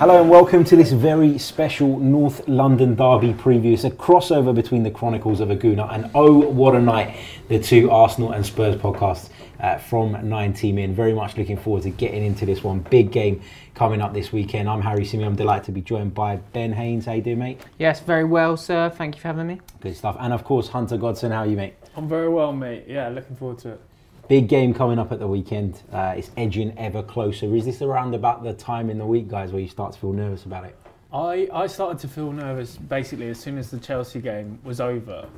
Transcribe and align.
Hello 0.00 0.18
and 0.18 0.30
welcome 0.30 0.64
to 0.64 0.76
this 0.76 0.92
very 0.92 1.36
special 1.36 1.98
North 1.98 2.48
London 2.48 2.94
Derby 2.94 3.34
preview. 3.34 3.74
It's 3.74 3.84
a 3.84 3.90
crossover 3.90 4.54
between 4.54 4.82
the 4.82 4.90
Chronicles 4.90 5.40
of 5.40 5.50
a 5.50 5.56
Gooner 5.56 5.92
and 5.92 6.10
Oh 6.14 6.38
What 6.38 6.74
a 6.74 6.80
Night, 6.80 7.18
the 7.48 7.58
two 7.58 7.90
Arsenal 7.90 8.32
and 8.32 8.46
Spurs 8.46 8.76
podcasts 8.76 9.28
uh, 9.60 9.76
from 9.76 10.14
90min. 10.14 10.94
Very 10.94 11.12
much 11.12 11.36
looking 11.36 11.58
forward 11.58 11.82
to 11.82 11.90
getting 11.90 12.24
into 12.24 12.46
this 12.46 12.64
one. 12.64 12.78
Big 12.78 13.12
game 13.12 13.42
coming 13.74 14.00
up 14.00 14.14
this 14.14 14.32
weekend. 14.32 14.70
I'm 14.70 14.80
Harry 14.80 15.04
Symeou. 15.04 15.26
I'm 15.26 15.36
delighted 15.36 15.66
to 15.66 15.72
be 15.72 15.82
joined 15.82 16.14
by 16.14 16.36
Ben 16.36 16.72
Haynes. 16.72 17.04
How 17.04 17.12
you 17.12 17.20
doing, 17.20 17.38
mate? 17.38 17.60
Yes, 17.78 18.00
very 18.00 18.24
well, 18.24 18.56
sir. 18.56 18.88
Thank 18.88 19.16
you 19.16 19.20
for 19.20 19.28
having 19.28 19.48
me. 19.48 19.60
Good 19.80 19.94
stuff. 19.94 20.16
And 20.18 20.32
of 20.32 20.44
course, 20.44 20.68
Hunter 20.68 20.96
Godson. 20.96 21.30
How 21.30 21.40
are 21.40 21.46
you, 21.46 21.58
mate? 21.58 21.74
I'm 21.94 22.08
very 22.08 22.30
well, 22.30 22.54
mate. 22.54 22.84
Yeah, 22.88 23.10
looking 23.10 23.36
forward 23.36 23.58
to 23.58 23.72
it. 23.72 23.82
Big 24.30 24.46
game 24.46 24.72
coming 24.72 24.96
up 24.96 25.10
at 25.10 25.18
the 25.18 25.26
weekend. 25.26 25.82
Uh, 25.92 26.14
it's 26.16 26.30
edging 26.36 26.72
ever 26.78 27.02
closer. 27.02 27.52
Is 27.52 27.64
this 27.64 27.82
around 27.82 28.14
about 28.14 28.44
the 28.44 28.52
time 28.52 28.88
in 28.88 28.96
the 28.96 29.04
week, 29.04 29.26
guys, 29.26 29.50
where 29.50 29.60
you 29.60 29.66
start 29.66 29.92
to 29.94 29.98
feel 29.98 30.12
nervous 30.12 30.44
about 30.44 30.62
it? 30.62 30.78
I, 31.12 31.48
I 31.52 31.66
started 31.66 31.98
to 31.98 32.06
feel 32.06 32.30
nervous 32.30 32.76
basically 32.76 33.28
as 33.28 33.40
soon 33.40 33.58
as 33.58 33.72
the 33.72 33.80
Chelsea 33.80 34.20
game 34.20 34.60
was 34.62 34.80
over. 34.80 35.28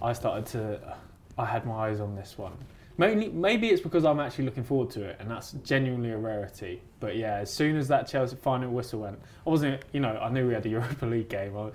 I 0.00 0.12
started 0.12 0.46
to, 0.52 0.96
I 1.36 1.46
had 1.46 1.66
my 1.66 1.88
eyes 1.88 1.98
on 1.98 2.14
this 2.14 2.38
one. 2.38 2.52
Mainly, 2.96 3.28
maybe 3.30 3.70
it's 3.70 3.82
because 3.82 4.04
I'm 4.04 4.20
actually 4.20 4.44
looking 4.44 4.62
forward 4.62 4.90
to 4.90 5.02
it, 5.02 5.16
and 5.18 5.28
that's 5.28 5.50
genuinely 5.64 6.12
a 6.12 6.16
rarity. 6.16 6.80
But 7.00 7.16
yeah, 7.16 7.38
as 7.38 7.52
soon 7.52 7.76
as 7.76 7.88
that 7.88 8.06
Chelsea 8.06 8.36
final 8.36 8.70
whistle 8.70 9.00
went, 9.00 9.18
I 9.44 9.50
wasn't, 9.50 9.82
you 9.92 9.98
know, 9.98 10.16
I 10.16 10.30
knew 10.30 10.46
we 10.46 10.54
had 10.54 10.64
a 10.64 10.68
Europa 10.78 11.06
League 11.06 11.28
game. 11.28 11.56
I, 11.56 11.60
I 11.60 11.70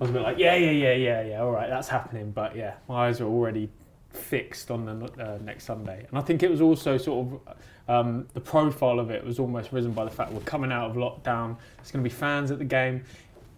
was 0.00 0.08
a 0.08 0.12
bit 0.14 0.22
like, 0.22 0.38
yeah, 0.38 0.54
yeah, 0.54 0.70
yeah, 0.70 0.94
yeah, 0.94 1.22
yeah, 1.22 1.42
all 1.42 1.50
right, 1.50 1.68
that's 1.68 1.88
happening. 1.88 2.30
But 2.30 2.56
yeah, 2.56 2.76
my 2.88 3.08
eyes 3.08 3.20
were 3.20 3.26
already 3.26 3.68
fixed 4.10 4.70
on 4.70 4.84
the 4.84 5.24
uh, 5.24 5.38
next 5.42 5.64
Sunday. 5.64 6.06
And 6.08 6.18
I 6.18 6.22
think 6.22 6.42
it 6.42 6.50
was 6.50 6.60
also 6.60 6.96
sort 6.98 7.26
of 7.26 7.56
um, 7.88 8.26
the 8.34 8.40
profile 8.40 8.98
of 8.98 9.10
it 9.10 9.24
was 9.24 9.38
almost 9.38 9.72
risen 9.72 9.92
by 9.92 10.04
the 10.04 10.10
fact 10.10 10.32
we're 10.32 10.40
coming 10.40 10.72
out 10.72 10.90
of 10.90 10.96
lockdown. 10.96 11.56
There's 11.76 11.90
going 11.90 12.04
to 12.04 12.08
be 12.08 12.14
fans 12.14 12.50
at 12.50 12.58
the 12.58 12.64
game. 12.64 13.04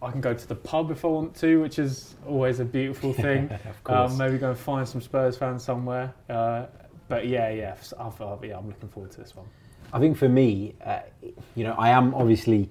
I 0.02 0.10
can 0.10 0.20
go 0.20 0.32
to 0.32 0.48
the 0.48 0.54
pub 0.54 0.90
if 0.90 1.04
I 1.04 1.08
want 1.08 1.34
to, 1.36 1.60
which 1.60 1.78
is 1.78 2.14
always 2.26 2.60
a 2.60 2.64
beautiful 2.64 3.12
thing. 3.12 3.50
um, 3.86 4.16
maybe 4.16 4.38
go 4.38 4.50
and 4.50 4.58
find 4.58 4.88
some 4.88 5.00
Spurs 5.00 5.36
fans 5.36 5.62
somewhere. 5.62 6.14
Uh, 6.28 6.66
but 7.08 7.26
yeah, 7.26 7.50
yeah, 7.50 7.74
I've, 7.98 8.44
yeah, 8.44 8.56
I'm 8.56 8.68
looking 8.68 8.88
forward 8.88 9.10
to 9.12 9.18
this 9.18 9.36
one. 9.36 9.46
I 9.92 9.98
think 9.98 10.16
for 10.16 10.28
me, 10.28 10.74
uh, 10.84 11.00
you 11.54 11.64
know, 11.64 11.74
I 11.76 11.90
am 11.90 12.14
obviously 12.14 12.70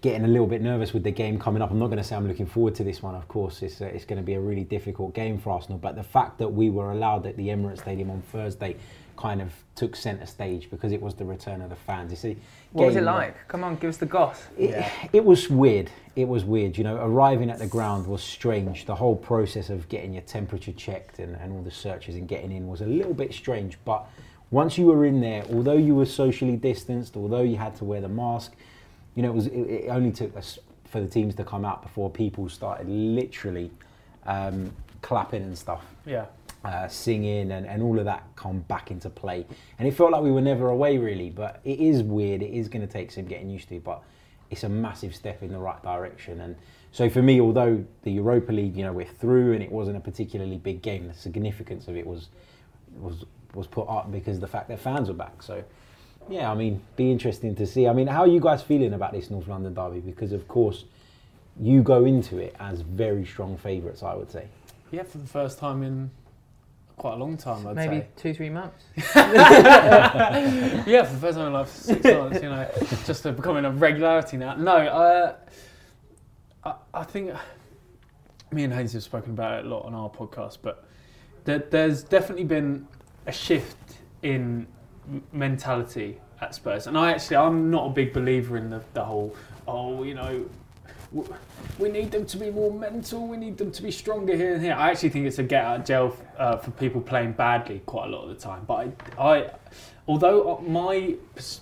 getting 0.00 0.24
a 0.24 0.28
little 0.28 0.46
bit 0.46 0.60
nervous 0.60 0.92
with 0.92 1.04
the 1.04 1.10
game 1.10 1.38
coming 1.38 1.62
up. 1.62 1.70
I'm 1.70 1.78
not 1.78 1.86
going 1.86 1.98
to 1.98 2.04
say 2.04 2.16
I'm 2.16 2.26
looking 2.26 2.46
forward 2.46 2.74
to 2.76 2.84
this 2.84 3.02
one. 3.02 3.14
Of 3.14 3.28
course, 3.28 3.62
it's 3.62 3.80
uh, 3.80 3.86
it's 3.86 4.04
going 4.04 4.18
to 4.18 4.24
be 4.24 4.34
a 4.34 4.40
really 4.40 4.64
difficult 4.64 5.14
game 5.14 5.38
for 5.38 5.50
Arsenal. 5.50 5.78
But 5.78 5.96
the 5.96 6.02
fact 6.02 6.38
that 6.38 6.48
we 6.48 6.70
were 6.70 6.90
allowed 6.90 7.26
at 7.26 7.36
the 7.36 7.48
Emirates 7.48 7.80
Stadium 7.80 8.10
on 8.10 8.22
Thursday 8.22 8.76
kind 9.16 9.40
of 9.40 9.52
took 9.76 9.94
centre 9.94 10.26
stage 10.26 10.68
because 10.70 10.90
it 10.90 11.00
was 11.00 11.14
the 11.14 11.24
return 11.24 11.60
of 11.60 11.70
the 11.70 11.76
fans. 11.76 12.10
You 12.10 12.16
see, 12.16 12.36
what 12.72 12.86
was 12.86 12.96
it 12.96 13.04
like? 13.04 13.34
That, 13.34 13.48
Come 13.48 13.62
on, 13.62 13.76
give 13.76 13.90
us 13.90 13.98
the 13.98 14.06
goss. 14.06 14.42
It, 14.58 14.70
yeah. 14.70 14.90
it 15.12 15.24
was 15.24 15.48
weird. 15.48 15.90
It 16.16 16.26
was 16.26 16.44
weird. 16.44 16.76
You 16.76 16.84
know, 16.84 16.96
arriving 16.96 17.50
at 17.50 17.58
the 17.58 17.66
ground 17.66 18.06
was 18.06 18.22
strange. 18.22 18.86
The 18.86 18.96
whole 18.96 19.16
process 19.16 19.70
of 19.70 19.88
getting 19.88 20.14
your 20.14 20.22
temperature 20.22 20.72
checked 20.72 21.20
and, 21.20 21.36
and 21.36 21.52
all 21.52 21.62
the 21.62 21.70
searches 21.70 22.16
and 22.16 22.26
getting 22.26 22.50
in 22.50 22.66
was 22.66 22.80
a 22.80 22.86
little 22.86 23.14
bit 23.14 23.32
strange. 23.32 23.78
But 23.84 24.06
once 24.50 24.76
you 24.76 24.86
were 24.86 25.04
in 25.04 25.20
there, 25.20 25.44
although 25.52 25.76
you 25.76 25.94
were 25.94 26.06
socially 26.06 26.56
distanced, 26.56 27.16
although 27.16 27.42
you 27.42 27.56
had 27.56 27.76
to 27.76 27.84
wear 27.84 28.00
the 28.00 28.08
mask, 28.08 28.54
you 29.14 29.22
know, 29.22 29.30
it 29.30 29.34
was 29.34 29.46
it, 29.46 29.60
it 29.60 29.88
only 29.88 30.12
took 30.12 30.36
us 30.36 30.58
for 30.84 31.00
the 31.00 31.06
teams 31.06 31.34
to 31.36 31.44
come 31.44 31.64
out 31.64 31.82
before 31.82 32.10
people 32.10 32.48
started 32.48 32.88
literally 32.88 33.70
um, 34.26 34.72
clapping 35.00 35.42
and 35.42 35.56
stuff. 35.56 35.84
Yeah. 36.04 36.26
Uh, 36.64 36.86
singing 36.86 37.50
and, 37.50 37.66
and 37.66 37.82
all 37.82 37.98
of 37.98 38.04
that 38.04 38.22
come 38.36 38.60
back 38.60 38.92
into 38.92 39.10
play. 39.10 39.44
And 39.80 39.88
it 39.88 39.92
felt 39.92 40.12
like 40.12 40.22
we 40.22 40.30
were 40.30 40.40
never 40.40 40.68
away 40.68 40.96
really, 40.96 41.28
but 41.28 41.60
it 41.64 41.80
is 41.80 42.04
weird. 42.04 42.40
It 42.40 42.52
is 42.52 42.68
going 42.68 42.86
to 42.86 42.92
take 42.92 43.10
some 43.10 43.24
getting 43.24 43.50
used 43.50 43.68
to, 43.70 43.80
but 43.80 44.04
it's 44.48 44.62
a 44.62 44.68
massive 44.68 45.12
step 45.12 45.42
in 45.42 45.50
the 45.50 45.58
right 45.58 45.82
direction. 45.82 46.40
And 46.40 46.54
so 46.92 47.10
for 47.10 47.20
me, 47.20 47.40
although 47.40 47.84
the 48.02 48.12
Europa 48.12 48.52
League, 48.52 48.76
you 48.76 48.84
know, 48.84 48.92
we're 48.92 49.06
through 49.06 49.54
and 49.54 49.62
it 49.62 49.72
wasn't 49.72 49.96
a 49.96 50.00
particularly 50.00 50.58
big 50.58 50.82
game, 50.82 51.08
the 51.08 51.14
significance 51.14 51.88
of 51.88 51.96
it 51.96 52.06
was 52.06 52.28
was 53.00 53.24
was 53.54 53.66
put 53.66 53.88
up 53.88 54.12
because 54.12 54.38
the 54.38 54.46
fact 54.46 54.68
that 54.68 54.78
fans 54.78 55.08
were 55.08 55.14
back. 55.14 55.42
So 55.42 55.64
yeah, 56.28 56.50
I 56.50 56.54
mean, 56.54 56.80
be 56.96 57.10
interesting 57.10 57.54
to 57.56 57.66
see. 57.66 57.86
I 57.86 57.92
mean, 57.92 58.06
how 58.06 58.20
are 58.20 58.26
you 58.26 58.40
guys 58.40 58.62
feeling 58.62 58.94
about 58.94 59.12
this 59.12 59.30
North 59.30 59.48
London 59.48 59.74
derby? 59.74 60.00
Because 60.00 60.32
of 60.32 60.48
course, 60.48 60.84
you 61.60 61.82
go 61.82 62.04
into 62.04 62.38
it 62.38 62.56
as 62.58 62.80
very 62.80 63.26
strong 63.26 63.56
favourites, 63.56 64.02
I 64.02 64.14
would 64.14 64.30
say. 64.30 64.46
Yeah, 64.90 65.02
for 65.04 65.18
the 65.18 65.26
first 65.26 65.58
time 65.58 65.82
in 65.82 66.10
quite 66.96 67.14
a 67.14 67.16
long 67.16 67.36
time, 67.36 67.66
I'd 67.66 67.76
Maybe 67.76 68.00
say. 68.00 68.06
two, 68.16 68.34
three 68.34 68.50
months. 68.50 68.84
yeah, 68.96 69.14
for 71.04 71.14
the 71.14 71.20
first 71.20 71.36
time 71.36 71.48
in 71.48 71.52
like 71.52 71.68
six 71.68 72.04
months, 72.04 72.42
you 72.42 72.48
know, 72.48 72.68
just 73.04 73.22
becoming 73.24 73.64
a 73.64 73.70
regularity 73.70 74.36
now. 74.36 74.54
No, 74.54 74.76
uh, 74.76 75.34
I, 76.64 76.74
I 76.94 77.04
think 77.04 77.32
me 78.52 78.64
and 78.64 78.72
Haynes 78.72 78.92
have 78.92 79.02
spoken 79.02 79.32
about 79.32 79.58
it 79.58 79.66
a 79.66 79.68
lot 79.68 79.84
on 79.84 79.94
our 79.94 80.10
podcast, 80.10 80.58
but 80.62 80.84
there, 81.44 81.58
there's 81.58 82.02
definitely 82.02 82.44
been 82.44 82.86
a 83.26 83.32
shift 83.32 83.76
in 84.22 84.66
mentality 85.32 86.18
at 86.40 86.54
Spurs. 86.54 86.86
And 86.86 86.96
I 86.96 87.12
actually, 87.12 87.36
I'm 87.36 87.70
not 87.70 87.86
a 87.86 87.90
big 87.90 88.12
believer 88.12 88.56
in 88.56 88.70
the, 88.70 88.82
the 88.94 89.04
whole, 89.04 89.34
oh, 89.66 90.02
you 90.02 90.14
know, 90.14 90.44
we 91.78 91.90
need 91.90 92.10
them 92.10 92.24
to 92.26 92.36
be 92.36 92.50
more 92.50 92.72
mental. 92.72 93.26
We 93.26 93.36
need 93.36 93.58
them 93.58 93.70
to 93.70 93.82
be 93.82 93.90
stronger 93.90 94.34
here 94.34 94.54
and 94.54 94.62
here. 94.62 94.74
I 94.74 94.90
actually 94.90 95.10
think 95.10 95.26
it's 95.26 95.38
a 95.38 95.42
get 95.42 95.64
out 95.64 95.80
of 95.80 95.86
jail 95.86 96.16
uh, 96.38 96.56
for 96.56 96.70
people 96.72 97.00
playing 97.00 97.32
badly 97.32 97.82
quite 97.84 98.06
a 98.06 98.08
lot 98.08 98.24
of 98.24 98.30
the 98.30 98.34
time. 98.34 98.64
But 98.66 98.94
I, 99.18 99.22
I 99.22 99.50
although 100.06 100.58
my 100.66 101.16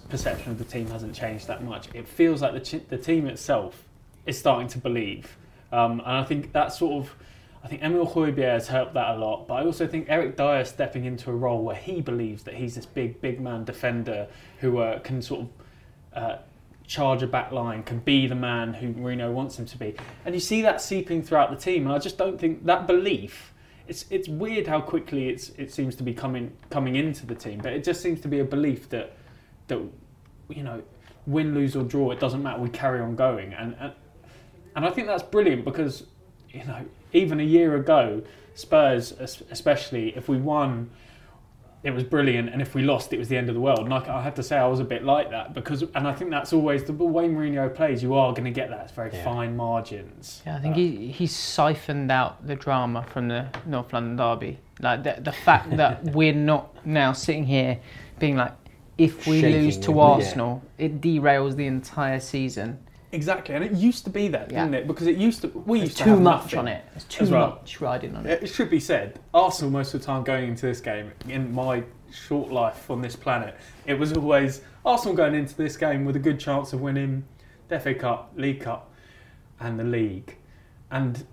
perception 0.09 0.53
of 0.53 0.59
the 0.59 0.65
team 0.65 0.89
hasn't 0.89 1.15
changed 1.15 1.49
that 1.49 1.65
much, 1.65 1.89
it 1.95 2.07
feels 2.07 2.43
like 2.43 2.53
the, 2.53 2.81
the 2.89 2.99
team 2.99 3.27
itself 3.27 3.85
is 4.27 4.39
starting 4.39 4.69
to 4.69 4.79
believe. 4.79 5.37
Um, 5.73 6.01
and 6.01 6.13
I 6.13 6.25
think 6.25 6.53
that 6.53 6.73
sort 6.73 7.05
of 7.05 7.15
I 7.62 7.69
think 7.69 7.83
Emil 7.83 8.07
Højbjerg 8.07 8.53
has 8.53 8.69
helped 8.69 8.95
that 8.95 9.17
a 9.17 9.19
lot, 9.19 9.47
but 9.47 9.55
I 9.55 9.65
also 9.65 9.87
think 9.87 10.07
Eric 10.09 10.37
Dier 10.37 10.65
stepping 10.65 11.05
into 11.05 11.31
a 11.31 11.35
role 11.35 11.62
where 11.62 11.77
he 11.77 12.01
believes 12.01 12.43
that 12.45 12.55
he's 12.55 12.75
this 12.75 12.87
big, 12.87 13.21
big 13.21 13.41
man 13.41 13.65
defender 13.65 14.29
who 14.61 14.79
uh, 14.79 14.99
can 15.01 15.21
sort 15.21 15.43
of 15.43 15.49
uh, 16.15 16.37
charge 16.87 17.23
a 17.23 17.27
back 17.27 17.53
line, 17.53 17.83
can 17.83 17.99
be 17.99 18.27
the 18.27 18.35
man 18.35 18.73
who 18.73 18.95
Mourinho 18.95 19.31
wants 19.33 19.59
him 19.59 19.67
to 19.67 19.77
be. 19.77 19.95
And 20.25 20.35
you 20.35 20.41
see 20.41 20.62
that 20.62 20.81
seeping 20.81 21.23
throughout 21.23 21.51
the 21.51 21.57
team, 21.57 21.85
and 21.85 21.93
I 21.93 21.99
just 21.99 22.17
don't 22.17 22.39
think 22.39 22.65
that 22.65 22.87
belief 22.87 23.53
it's 23.91 24.06
it's 24.09 24.29
weird 24.29 24.69
how 24.69 24.81
quickly 24.81 25.29
it's 25.29 25.49
it 25.51 25.73
seems 25.75 25.97
to 25.97 26.05
be 26.05 26.15
coming 26.15 26.56
coming 26.71 26.95
into 26.95 27.27
the 27.27 27.35
team, 27.35 27.59
but 27.61 27.73
it 27.73 27.83
just 27.83 28.01
seems 28.01 28.21
to 28.21 28.29
be 28.29 28.39
a 28.39 28.45
belief 28.45 28.89
that 28.91 29.17
that 29.67 29.81
you 30.49 30.63
know 30.63 30.81
win, 31.27 31.55
lose 31.55 31.75
or 31.75 31.83
draw, 31.83 32.13
it 32.13 32.21
doesn't 32.21 32.43
matter. 32.43 32.63
We 32.63 32.69
carry 32.69 33.01
on 33.01 33.17
going, 33.17 33.53
and 33.53 33.75
and, 33.81 33.93
and 34.77 34.87
I 34.87 34.91
think 34.91 35.09
that's 35.09 35.25
brilliant 35.25 35.65
because 35.65 36.05
you 36.51 36.63
know 36.65 36.85
even 37.12 37.41
a 37.41 37.45
year 37.45 37.77
ago, 37.77 38.23
Spurs 38.55 39.12
especially, 39.51 40.17
if 40.17 40.29
we 40.29 40.37
won. 40.39 40.91
It 41.83 41.93
was 41.93 42.05
brilliant, 42.05 42.51
and 42.51 42.61
if 42.61 42.75
we 42.75 42.83
lost, 42.83 43.11
it 43.15 43.19
was 43.19 43.29
the 43.29 43.39
end 43.39 43.49
of 43.49 43.55
the 43.55 43.61
world. 43.61 43.79
And 43.79 43.95
I, 43.95 44.19
I 44.19 44.21
have 44.21 44.35
to 44.35 44.43
say, 44.43 44.59
I 44.59 44.67
was 44.67 44.81
a 44.81 44.85
bit 44.85 45.03
like 45.03 45.31
that 45.31 45.55
because, 45.55 45.81
and 45.81 46.07
I 46.07 46.12
think 46.12 46.31
that's 46.31 46.53
always 46.53 46.85
the 46.85 46.93
way 46.93 47.27
Mourinho 47.27 47.75
plays. 47.75 48.03
You 48.03 48.12
are 48.12 48.33
going 48.33 48.45
to 48.45 48.51
get 48.51 48.69
that 48.69 48.81
it's 48.83 48.93
very 48.93 49.11
Yeah. 49.11 49.25
fine 49.25 49.57
margins. 49.57 50.43
Yeah, 50.45 50.57
I 50.57 50.61
think 50.61 50.75
Uh, 50.75 50.79
he 50.79 51.11
he's 51.11 51.35
siphoned 51.35 52.12
out 52.12 52.47
the 52.47 52.55
drama 52.55 53.03
from 53.05 53.29
the 53.29 53.47
North 53.65 53.95
London 53.95 54.17
derby. 54.17 54.59
Like 54.81 55.05
the 55.05 55.23
the 55.23 55.33
fact 55.33 55.75
that 55.79 56.05
we're 56.05 56.35
not 56.35 56.85
now 56.85 57.13
sitting 57.13 57.47
here 57.47 57.79
being 58.19 58.37
like, 58.37 58.53
if 58.99 59.27
we 59.27 59.41
Shaking 59.41 59.63
lose 59.63 59.79
to 59.79 59.91
with- 59.93 59.97
yeah. 59.97 60.03
Arsenal, 60.05 60.63
it 60.77 61.01
derails 61.01 61.56
the 61.56 61.67
entire 61.67 62.21
season. 62.21 62.79
Exactly, 63.12 63.55
and 63.57 63.65
it 63.65 63.73
used 63.73 64.05
to 64.05 64.11
be 64.11 64.29
that, 64.29 64.51
Yeah. 64.53 64.62
didn't 64.65 64.75
it? 64.77 64.87
Because 64.87 65.07
it 65.09 65.17
used 65.17 65.43
to. 65.43 65.49
We 65.49 65.79
There's 65.79 65.89
used 65.89 65.99
to 65.99 66.05
too 66.05 66.11
have 66.11 66.21
much 66.21 66.55
on 66.55 66.69
it. 66.69 66.85
There's 66.93 67.05
too 67.05 67.29
well. 67.31 67.51
much 67.51 67.81
riding 67.81 68.15
on 68.15 68.25
it. 68.27 68.43
It 68.43 68.47
should 68.47 68.71
be 68.71 68.79
said, 68.79 69.19
Arsenal 69.35 69.71
most 69.71 69.95
of 69.95 70.01
the 70.01 70.07
time 70.07 70.23
going 70.23 70.49
into 70.49 70.67
this 70.67 70.81
game, 70.81 71.11
in 71.29 71.53
my 71.53 71.83
short 72.12 72.53
life 72.53 72.89
on 72.91 73.03
this 73.03 73.17
planet, 73.17 73.57
it 73.87 73.95
was 73.95 74.12
always 74.12 74.62
Arsenal 74.85 75.15
going 75.17 75.35
into 75.35 75.57
this 75.57 75.77
game 75.77 76.05
with 76.05 76.15
a 76.17 76.21
good 76.21 76.39
chance 76.39 76.73
of 76.73 76.81
winning 76.81 77.25
the 77.69 77.81
FA 77.81 77.95
Cup, 77.95 78.33
League 78.37 78.61
Cup, 78.61 78.91
and 79.59 79.79
the 79.79 79.85
league. 79.85 80.37
And 80.93 81.25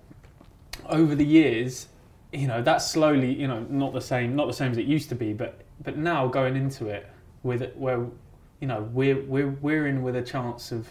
over 0.90 1.14
the 1.16 1.26
years, 1.26 1.88
you 2.32 2.48
know, 2.48 2.62
that's 2.62 2.90
slowly, 2.90 3.34
you 3.34 3.48
know, 3.48 3.66
not 3.70 3.94
the 3.94 4.02
same, 4.02 4.36
not 4.36 4.48
the 4.48 4.54
same 4.54 4.72
as 4.72 4.78
it 4.78 4.86
used 4.86 5.10
to 5.10 5.16
be, 5.16 5.34
but 5.34 5.62
but 5.84 5.96
now 5.96 6.28
going 6.28 6.56
into 6.56 6.88
it 6.88 7.08
with 7.44 7.62
it 7.62 7.78
where, 7.78 8.04
you 8.60 8.68
know, 8.68 8.90
we're 8.94 9.22
we're 9.24 9.50
we're 9.62 9.88
in 9.88 10.02
with 10.02 10.16
a 10.16 10.22
chance 10.24 10.72
of, 10.72 10.88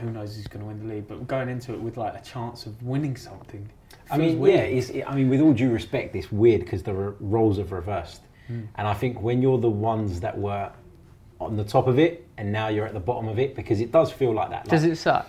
who 0.00 0.10
knows 0.10 0.36
who's 0.36 0.46
going 0.46 0.60
to 0.60 0.66
win 0.66 0.78
the 0.86 0.94
league, 0.94 1.06
but 1.08 1.26
going 1.26 1.48
into 1.48 1.72
it 1.74 1.80
with 1.80 1.96
like 1.96 2.14
a 2.14 2.22
chance 2.22 2.66
of 2.66 2.80
winning 2.82 3.16
something. 3.16 3.68
I 4.10 4.16
mean, 4.18 4.38
weird. 4.40 4.56
yeah. 4.70 4.76
It's, 4.78 4.90
I 5.08 5.14
mean, 5.14 5.28
with 5.28 5.40
all 5.40 5.52
due 5.52 5.70
respect, 5.70 6.16
it's 6.16 6.32
weird 6.32 6.62
because 6.62 6.82
the 6.82 6.92
r- 6.94 7.14
roles 7.20 7.58
have 7.58 7.70
reversed, 7.72 8.22
Hmm. 8.48 8.62
and 8.76 8.88
I 8.88 8.94
think 8.94 9.22
when 9.22 9.40
you're 9.42 9.58
the 9.58 9.70
ones 9.70 10.20
that 10.20 10.36
were 10.36 10.70
on 11.40 11.56
the 11.56 11.64
top 11.64 11.86
of 11.86 11.98
it, 11.98 12.26
and 12.36 12.50
now 12.52 12.68
you're 12.68 12.86
at 12.86 12.92
the 12.94 13.00
bottom 13.00 13.28
of 13.28 13.38
it, 13.38 13.54
because 13.54 13.80
it 13.80 13.92
does 13.92 14.10
feel 14.10 14.32
like 14.34 14.50
that. 14.50 14.66
Does 14.68 14.84
it 14.84 14.96
suck? 14.96 15.28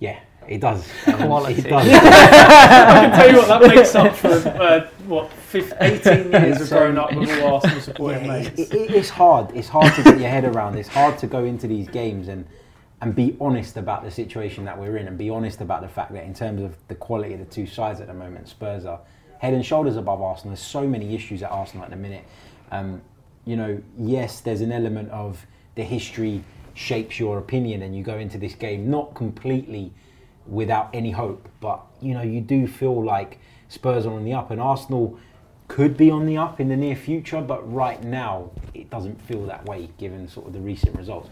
Yeah, 0.00 0.18
it 0.48 0.60
does. 0.60 0.86
Quality. 1.04 1.54
It 1.60 1.68
does. 1.68 1.86
I 1.88 3.00
can 3.00 3.12
tell 3.12 3.30
you 3.30 3.36
what, 3.38 3.48
that 3.48 3.74
makes 3.74 3.94
up 3.94 4.14
for 4.16 4.28
uh, 4.28 4.88
what 5.06 5.30
15, 5.32 5.76
18 5.80 6.32
years 6.32 6.56
of 6.56 6.60
It's, 6.62 6.68
growing 6.70 6.98
up 6.98 7.14
with 7.14 7.42
all 7.42 7.54
Arsenal 7.56 7.80
supporting 7.80 8.24
Yeah, 8.24 8.38
mates. 8.40 8.60
it, 8.60 8.74
it, 8.74 8.90
it's 8.92 9.08
hard. 9.10 9.50
It's 9.54 9.68
hard 9.68 9.92
to 9.94 10.02
get 10.02 10.18
your 10.18 10.28
head 10.30 10.44
around. 10.44 10.76
It's 10.76 10.88
hard 10.88 11.18
to 11.18 11.26
go 11.26 11.44
into 11.44 11.66
these 11.66 11.88
games 11.88 12.28
and 12.28 12.44
and 13.00 13.14
be 13.14 13.36
honest 13.40 13.76
about 13.76 14.04
the 14.04 14.10
situation 14.10 14.64
that 14.64 14.78
we're 14.78 14.96
in, 14.96 15.06
and 15.06 15.18
be 15.18 15.28
honest 15.28 15.60
about 15.60 15.82
the 15.82 15.88
fact 15.88 16.12
that 16.12 16.24
in 16.24 16.32
terms 16.32 16.62
of 16.62 16.76
the 16.88 16.94
quality 16.94 17.34
of 17.34 17.40
the 17.40 17.44
two 17.44 17.66
sides 17.66 18.00
at 18.00 18.06
the 18.06 18.14
moment, 18.14 18.48
Spurs 18.48 18.84
are 18.84 19.00
head 19.38 19.52
and 19.52 19.64
shoulders 19.64 19.96
above 19.96 20.22
Arsenal. 20.22 20.54
There's 20.54 20.66
so 20.66 20.86
many 20.86 21.14
issues 21.14 21.42
at 21.42 21.50
Arsenal 21.50 21.84
at 21.84 21.90
the 21.90 21.96
minute. 21.96 22.24
Um, 22.70 23.02
you 23.44 23.56
know, 23.56 23.82
yes, 23.98 24.40
there's 24.40 24.62
an 24.62 24.72
element 24.72 25.10
of 25.10 25.46
the 25.74 25.82
history 25.82 26.42
shapes 26.74 27.20
your 27.20 27.38
opinion, 27.38 27.82
and 27.82 27.94
you 27.96 28.02
go 28.02 28.18
into 28.18 28.38
this 28.38 28.54
game 28.54 28.90
not 28.90 29.14
completely 29.14 29.92
without 30.46 30.88
any 30.94 31.10
hope, 31.10 31.48
but 31.60 31.82
you 32.00 32.14
know, 32.14 32.22
you 32.22 32.40
do 32.40 32.66
feel 32.66 33.04
like 33.04 33.38
Spurs 33.68 34.06
are 34.06 34.12
on 34.12 34.24
the 34.24 34.32
up, 34.32 34.50
and 34.50 34.60
Arsenal 34.60 35.18
could 35.68 35.96
be 35.96 36.10
on 36.10 36.26
the 36.26 36.36
up 36.36 36.60
in 36.60 36.68
the 36.68 36.76
near 36.76 36.96
future, 36.96 37.40
but 37.40 37.70
right 37.72 38.02
now 38.02 38.50
it 38.72 38.88
doesn't 38.88 39.20
feel 39.22 39.44
that 39.46 39.64
way 39.66 39.90
given 39.98 40.28
sort 40.28 40.46
of 40.46 40.52
the 40.52 40.60
recent 40.60 40.96
results. 40.96 41.28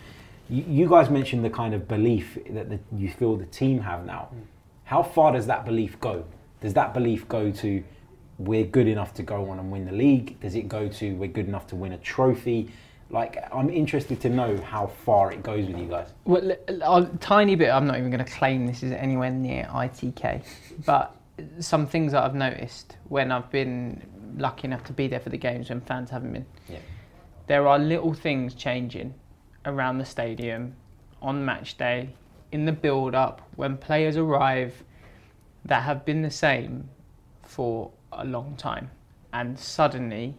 You, 0.48 0.64
you 0.68 0.88
guys 0.88 1.10
mentioned 1.10 1.44
the 1.44 1.50
kind 1.50 1.74
of 1.74 1.88
belief 1.88 2.38
that 2.50 2.68
the, 2.68 2.78
you 2.96 3.10
feel 3.10 3.36
the 3.36 3.46
team 3.46 3.80
have 3.80 4.04
now. 4.04 4.28
Mm. 4.34 4.42
How 4.84 5.02
far 5.02 5.32
does 5.32 5.46
that 5.46 5.64
belief 5.64 5.98
go? 6.00 6.24
Does 6.60 6.74
that 6.74 6.94
belief 6.94 7.26
go 7.28 7.50
to 7.50 7.82
we're 8.38 8.64
good 8.64 8.88
enough 8.88 9.14
to 9.14 9.22
go 9.22 9.48
on 9.50 9.58
and 9.58 9.70
win 9.70 9.84
the 9.86 9.92
league? 9.92 10.40
Does 10.40 10.54
it 10.54 10.68
go 10.68 10.88
to 10.88 11.14
we're 11.14 11.28
good 11.28 11.48
enough 11.48 11.66
to 11.68 11.76
win 11.76 11.92
a 11.92 11.98
trophy? 11.98 12.70
Like, 13.10 13.36
I'm 13.52 13.70
interested 13.70 14.20
to 14.22 14.28
know 14.28 14.56
how 14.58 14.86
far 14.86 15.30
it 15.30 15.42
goes 15.42 15.66
with 15.66 15.78
you 15.78 15.86
guys. 15.86 16.08
Well, 16.24 16.52
a 16.68 17.02
a 17.02 17.10
tiny 17.20 17.54
bit. 17.54 17.68
I'm 17.68 17.86
not 17.86 17.98
even 17.98 18.10
going 18.10 18.24
to 18.24 18.30
claim 18.30 18.66
this 18.66 18.82
is 18.82 18.92
anywhere 18.92 19.30
near 19.30 19.64
ITK, 19.64 20.42
but 20.84 21.14
some 21.60 21.86
things 21.86 22.12
that 22.12 22.24
I've 22.24 22.34
noticed 22.34 22.96
when 23.08 23.30
I've 23.30 23.50
been 23.50 24.02
lucky 24.36 24.66
enough 24.66 24.84
to 24.84 24.92
be 24.92 25.06
there 25.06 25.20
for 25.20 25.30
the 25.30 25.36
games 25.36 25.68
when 25.68 25.80
fans 25.82 26.10
haven't 26.10 26.32
been. 26.32 26.46
Yeah. 26.68 26.78
There 27.46 27.68
are 27.68 27.78
little 27.78 28.14
things 28.14 28.54
changing 28.54 29.14
around 29.66 29.98
the 29.98 30.04
stadium 30.04 30.74
on 31.22 31.44
match 31.44 31.76
day, 31.76 32.10
in 32.52 32.64
the 32.64 32.72
build 32.72 33.14
up, 33.14 33.42
when 33.56 33.76
players 33.76 34.16
arrive 34.16 34.84
that 35.64 35.82
have 35.82 36.04
been 36.04 36.22
the 36.22 36.30
same 36.30 36.88
for 37.42 37.90
a 38.12 38.24
long 38.24 38.54
time. 38.56 38.90
And 39.32 39.58
suddenly 39.58 40.34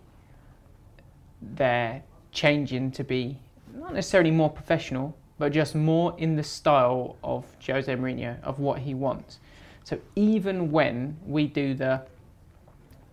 they're 1.42 2.04
changing 2.32 2.92
to 2.92 3.04
be 3.04 3.40
not 3.74 3.94
necessarily 3.94 4.32
more 4.32 4.50
professional, 4.50 5.18
but 5.38 5.52
just 5.52 5.76
more 5.76 6.16
in 6.18 6.36
the 6.36 6.44
style 6.44 7.18
of 7.24 7.46
Jose 7.66 7.94
Mourinho, 7.94 8.42
of 8.44 8.60
what 8.60 8.80
he 8.80 8.94
wants. 8.94 9.40
So 9.84 10.00
even 10.16 10.72
when 10.72 11.18
we 11.26 11.48
do 11.48 11.74
the 11.74 12.04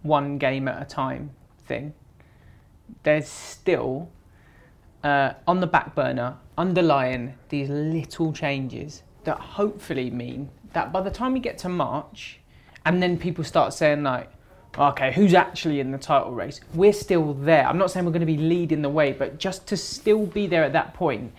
one 0.03 0.39
game 0.39 0.69
at 0.69 0.81
a 0.81 0.85
time 0.85 1.31
thing, 1.67 1.95
there's 3.03 3.29
still 3.29 4.09
uh, 5.05 5.35
on 5.47 5.61
the 5.61 5.67
back 5.67 5.95
burner 5.95 6.37
underlying 6.59 7.35
these 7.49 7.69
little 7.69 8.33
changes 8.33 9.03
that 9.25 9.39
hopefully 9.39 10.11
mean 10.11 10.51
that 10.73 10.93
by 10.93 11.01
the 11.01 11.11
time 11.11 11.33
we 11.33 11.41
get 11.41 11.59
to 11.59 11.69
March, 11.69 12.41
and 12.85 13.03
then 13.03 13.19
people 13.19 13.45
start 13.45 13.73
saying 13.73 14.03
like, 14.03 14.31
okay, 14.79 15.13
who's 15.13 15.35
actually 15.35 15.81
in 15.81 15.91
the 15.91 15.99
title 15.99 16.33
race? 16.33 16.61
We're 16.75 16.93
still 16.93 17.35
there. 17.35 17.67
I'm 17.67 17.79
not 17.79 17.91
saying 17.91 18.05
we're 18.05 18.13
going 18.13 18.21
to 18.21 18.27
be 18.27 18.39
leading 18.39 18.83
the 18.83 18.89
way, 18.89 19.13
but 19.13 19.39
just 19.39 19.67
to 19.69 19.77
still 19.77 20.27
be 20.27 20.47
there 20.47 20.65
at 20.65 20.73
that 20.73 20.95
point 20.95 21.33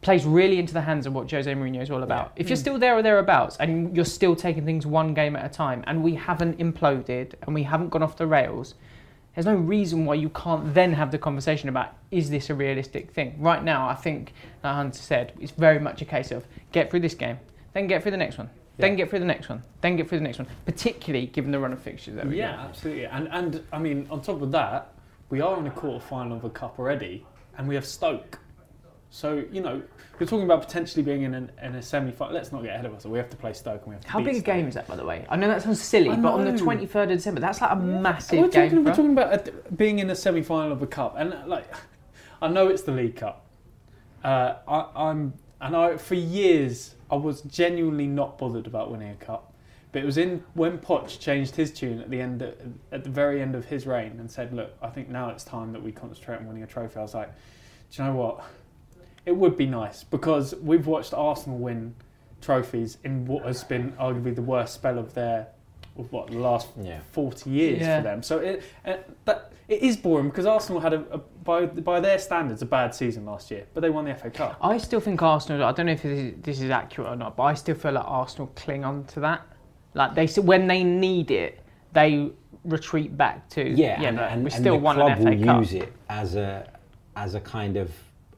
plays 0.00 0.24
really 0.24 0.58
into 0.58 0.72
the 0.72 0.80
hands 0.80 1.06
of 1.06 1.12
what 1.12 1.30
Jose 1.30 1.52
Mourinho 1.52 1.82
is 1.82 1.90
all 1.90 2.04
about. 2.04 2.32
If 2.36 2.48
you're 2.48 2.56
still 2.56 2.78
there 2.78 2.96
or 2.96 3.02
thereabouts 3.02 3.56
and 3.58 3.94
you're 3.96 4.04
still 4.04 4.36
taking 4.36 4.64
things 4.64 4.86
one 4.86 5.12
game 5.12 5.34
at 5.34 5.44
a 5.44 5.48
time 5.48 5.82
and 5.86 6.04
we 6.04 6.14
haven't 6.14 6.58
imploded 6.58 7.34
and 7.42 7.54
we 7.54 7.64
haven't 7.64 7.88
gone 7.88 8.02
off 8.02 8.16
the 8.16 8.26
rails, 8.26 8.74
there's 9.38 9.46
no 9.46 9.54
reason 9.54 10.04
why 10.04 10.14
you 10.14 10.30
can't 10.30 10.74
then 10.74 10.92
have 10.92 11.12
the 11.12 11.18
conversation 11.18 11.68
about 11.68 11.94
is 12.10 12.28
this 12.28 12.50
a 12.50 12.54
realistic 12.56 13.12
thing? 13.12 13.36
Right 13.38 13.62
now, 13.62 13.88
I 13.88 13.94
think, 13.94 14.32
like 14.64 14.74
Hunter 14.74 14.98
said, 14.98 15.32
it's 15.38 15.52
very 15.52 15.78
much 15.78 16.02
a 16.02 16.04
case 16.04 16.32
of 16.32 16.44
get 16.72 16.90
through 16.90 16.98
this 16.98 17.14
game, 17.14 17.38
then 17.72 17.86
get 17.86 18.02
through 18.02 18.10
the 18.10 18.16
next 18.16 18.36
one, 18.36 18.50
then 18.78 18.96
get 18.96 19.08
through 19.08 19.20
the 19.20 19.24
next 19.24 19.48
one, 19.48 19.62
then 19.80 19.94
get 19.94 20.08
through 20.08 20.18
the 20.18 20.24
next 20.24 20.38
one, 20.40 20.48
particularly 20.66 21.26
given 21.26 21.52
the 21.52 21.58
run 21.60 21.72
of 21.72 21.80
fixtures 21.80 22.16
that 22.16 22.26
we 22.26 22.38
Yeah, 22.38 22.64
absolutely. 22.64 23.06
And 23.06 23.28
and 23.30 23.62
I 23.72 23.78
mean, 23.78 24.08
on 24.10 24.22
top 24.22 24.42
of 24.42 24.50
that, 24.50 24.92
we 25.30 25.40
are 25.40 25.56
in 25.60 25.68
a 25.68 25.70
quarter 25.70 26.04
final 26.04 26.36
of 26.36 26.42
a 26.42 26.50
cup 26.50 26.76
already, 26.76 27.24
and 27.56 27.68
we 27.68 27.76
have 27.76 27.86
Stoke. 27.86 28.40
So 29.10 29.44
you 29.50 29.60
know, 29.60 29.82
you're 30.18 30.28
talking 30.28 30.44
about 30.44 30.62
potentially 30.62 31.02
being 31.02 31.22
in, 31.22 31.34
an, 31.34 31.50
in 31.62 31.74
a 31.74 31.82
semi-final. 31.82 32.34
Let's 32.34 32.52
not 32.52 32.62
get 32.62 32.74
ahead 32.74 32.86
of 32.86 32.94
us. 32.94 33.04
We 33.04 33.18
have 33.18 33.30
to 33.30 33.36
play 33.36 33.52
Stoke, 33.52 33.82
and 33.82 33.88
we 33.88 33.94
have 33.94 34.04
to. 34.04 34.10
How 34.10 34.20
big 34.20 34.34
a 34.34 34.38
Stoke. 34.38 34.44
game 34.46 34.68
is 34.68 34.74
that, 34.74 34.86
by 34.86 34.96
the 34.96 35.04
way? 35.04 35.24
I 35.28 35.36
know 35.36 35.48
that 35.48 35.62
sounds 35.62 35.80
silly, 35.80 36.10
I 36.10 36.16
but 36.16 36.32
on 36.32 36.44
the 36.44 36.52
23rd 36.52 37.04
of 37.04 37.08
December, 37.08 37.40
that's 37.40 37.60
like 37.60 37.70
a 37.70 37.76
massive 37.76 38.40
We're 38.40 38.48
game. 38.48 38.70
talking, 38.70 38.84
we're 38.84 38.94
talking 38.94 39.12
about 39.12 39.48
uh, 39.48 39.50
being 39.76 39.98
in 39.98 40.10
a 40.10 40.14
semi-final 40.14 40.72
of 40.72 40.82
a 40.82 40.86
cup, 40.86 41.14
and 41.16 41.34
like, 41.46 41.72
I 42.42 42.48
know 42.48 42.68
it's 42.68 42.82
the 42.82 42.92
League 42.92 43.16
Cup. 43.16 43.46
Uh, 44.22 44.56
I, 44.66 44.86
I'm, 44.94 45.34
and 45.60 45.76
I 45.76 45.96
for 45.96 46.14
years 46.14 46.94
I 47.10 47.16
was 47.16 47.42
genuinely 47.42 48.06
not 48.06 48.36
bothered 48.38 48.66
about 48.66 48.90
winning 48.90 49.10
a 49.10 49.14
cup, 49.14 49.54
but 49.92 50.02
it 50.02 50.04
was 50.04 50.18
in 50.18 50.44
when 50.54 50.78
Poch 50.78 51.18
changed 51.18 51.54
his 51.56 51.72
tune 51.72 52.00
at 52.00 52.10
the 52.10 52.20
end, 52.20 52.42
at 52.92 53.04
the 53.04 53.10
very 53.10 53.40
end 53.40 53.54
of 53.54 53.64
his 53.64 53.86
reign, 53.86 54.16
and 54.18 54.30
said, 54.30 54.52
"Look, 54.52 54.72
I 54.82 54.88
think 54.88 55.08
now 55.08 55.30
it's 55.30 55.44
time 55.44 55.72
that 55.72 55.82
we 55.82 55.92
concentrate 55.92 56.36
on 56.36 56.46
winning 56.46 56.64
a 56.64 56.66
trophy." 56.66 56.98
I 56.98 57.02
was 57.02 57.14
like, 57.14 57.32
"Do 57.90 58.02
you 58.02 58.08
know 58.08 58.14
what? 58.16 58.44
It 59.28 59.36
would 59.36 59.56
be 59.56 59.66
nice 59.66 60.04
because 60.04 60.54
we've 60.62 60.86
watched 60.86 61.12
Arsenal 61.14 61.58
win 61.58 61.94
trophies 62.40 62.98
in 63.04 63.26
what 63.26 63.44
has 63.44 63.62
been 63.64 63.92
arguably 63.92 64.34
the 64.34 64.42
worst 64.42 64.74
spell 64.74 64.98
of 64.98 65.14
their." 65.14 65.48
Of 65.98 66.12
what 66.12 66.28
the 66.28 66.38
last 66.38 66.68
Yeah. 66.80 67.00
forty 67.10 67.50
years 67.50 67.80
Yeah. 67.80 67.96
for 67.98 68.02
them. 68.04 68.22
So 68.22 68.38
it 68.38 68.62
uh, 68.86 68.98
that 69.24 69.50
it 69.66 69.82
is 69.82 69.96
boring 69.96 70.28
because 70.28 70.46
Arsenal 70.46 70.80
had 70.80 70.92
a, 70.94 71.00
a 71.10 71.18
by 71.18 71.66
by 71.66 71.98
their 71.98 72.20
standards 72.20 72.62
a 72.62 72.66
bad 72.66 72.94
season 72.94 73.26
last 73.26 73.50
year, 73.50 73.64
but 73.74 73.80
they 73.80 73.90
won 73.90 74.04
the 74.04 74.14
FA 74.14 74.30
Cup. 74.30 74.56
I 74.62 74.78
still 74.78 75.00
think 75.00 75.20
Arsenal. 75.20 75.64
I 75.64 75.72
don't 75.72 75.86
know 75.86 75.92
if 75.92 76.02
this 76.04 76.18
is, 76.20 76.34
this 76.40 76.60
is 76.60 76.70
accurate 76.70 77.08
or 77.10 77.16
not, 77.16 77.36
but 77.36 77.42
I 77.42 77.54
still 77.54 77.74
feel 77.74 77.92
like 77.92 78.04
Arsenal 78.06 78.46
cling 78.54 78.84
on 78.84 79.06
to 79.06 79.18
that. 79.26 79.40
Like 79.94 80.14
they, 80.14 80.22
s- 80.24 80.38
when 80.38 80.68
they 80.68 80.84
need 80.84 81.32
it, 81.32 81.58
they 81.92 82.30
retreat 82.64 83.16
back 83.16 83.48
to 83.50 83.68
Yeah, 83.68 84.00
yeah. 84.00 84.08
and, 84.10 84.16
but 84.18 84.30
and, 84.30 84.44
we 84.44 84.50
and 84.52 84.60
still 84.60 84.74
the 84.76 84.84
won 84.84 84.94
club 84.94 85.18
an 85.18 85.24
FA 85.24 85.30
will 85.36 85.44
Cup. 85.46 85.60
use 85.62 85.72
it 85.72 85.92
as 86.08 86.36
a 86.36 86.70
as 87.16 87.34
a 87.34 87.40
kind 87.40 87.76
of 87.76 87.90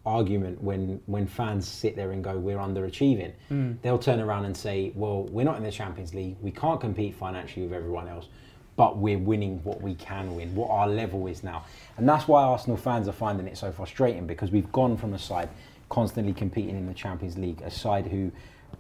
argument 0.06 0.62
when 0.62 1.00
when 1.06 1.26
fans 1.26 1.68
sit 1.68 1.94
there 1.96 2.12
and 2.12 2.24
go 2.24 2.36
we're 2.38 2.56
underachieving. 2.58 3.32
Hmm. 3.48 3.72
They'll 3.82 3.98
turn 3.98 4.20
around 4.20 4.46
and 4.46 4.56
say, 4.56 4.92
well, 4.94 5.24
we're 5.24 5.44
not 5.44 5.56
in 5.58 5.62
the 5.62 5.70
Champions 5.70 6.14
League. 6.14 6.36
We 6.40 6.50
can't 6.50 6.80
compete 6.80 7.14
financially 7.14 7.66
with 7.66 7.74
everyone 7.74 8.08
else. 8.08 8.28
but 8.76 8.96
we're 8.96 9.18
winning 9.18 9.60
what 9.62 9.82
we 9.82 9.94
can 9.96 10.34
win, 10.34 10.54
what 10.54 10.70
our 10.70 10.88
level 10.88 11.26
is 11.26 11.42
now. 11.44 11.64
And 11.98 12.08
that's 12.08 12.26
why 12.26 12.42
Arsenal 12.42 12.78
fans 12.78 13.08
are 13.08 13.12
finding 13.12 13.46
it 13.46 13.58
so 13.58 13.70
frustrating 13.70 14.26
because 14.26 14.50
we've 14.50 14.72
gone 14.72 14.96
from 14.96 15.12
a 15.12 15.18
side 15.18 15.50
constantly 15.90 16.32
competing 16.32 16.76
in 16.78 16.86
the 16.86 16.94
Champions 16.94 17.36
League, 17.36 17.60
a 17.60 17.70
side 17.70 18.06
who, 18.06 18.32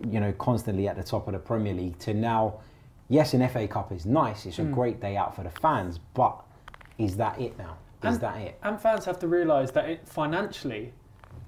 you 0.08 0.18
know, 0.20 0.32
constantly 0.38 0.88
at 0.88 0.96
the 0.96 1.02
top 1.02 1.26
of 1.26 1.34
the 1.34 1.38
Premier 1.38 1.74
League, 1.74 1.98
to 1.98 2.14
now, 2.14 2.54
yes, 3.10 3.34
an 3.34 3.46
FA 3.46 3.68
Cup 3.68 3.92
is 3.92 4.06
nice, 4.06 4.46
it's 4.46 4.58
a 4.58 4.62
Mm. 4.62 4.72
great 4.72 5.00
day 5.02 5.18
out 5.18 5.36
for 5.36 5.42
the 5.42 5.50
fans, 5.50 5.98
but 6.14 6.34
is 6.96 7.16
that 7.18 7.38
it 7.38 7.58
now? 7.58 7.76
Is 8.02 8.14
and, 8.14 8.20
that 8.22 8.36
it? 8.38 8.58
And 8.62 8.80
fans 8.80 9.04
have 9.04 9.18
to 9.18 9.28
realise 9.28 9.70
that 9.72 9.86
it, 9.90 10.08
financially, 10.08 10.94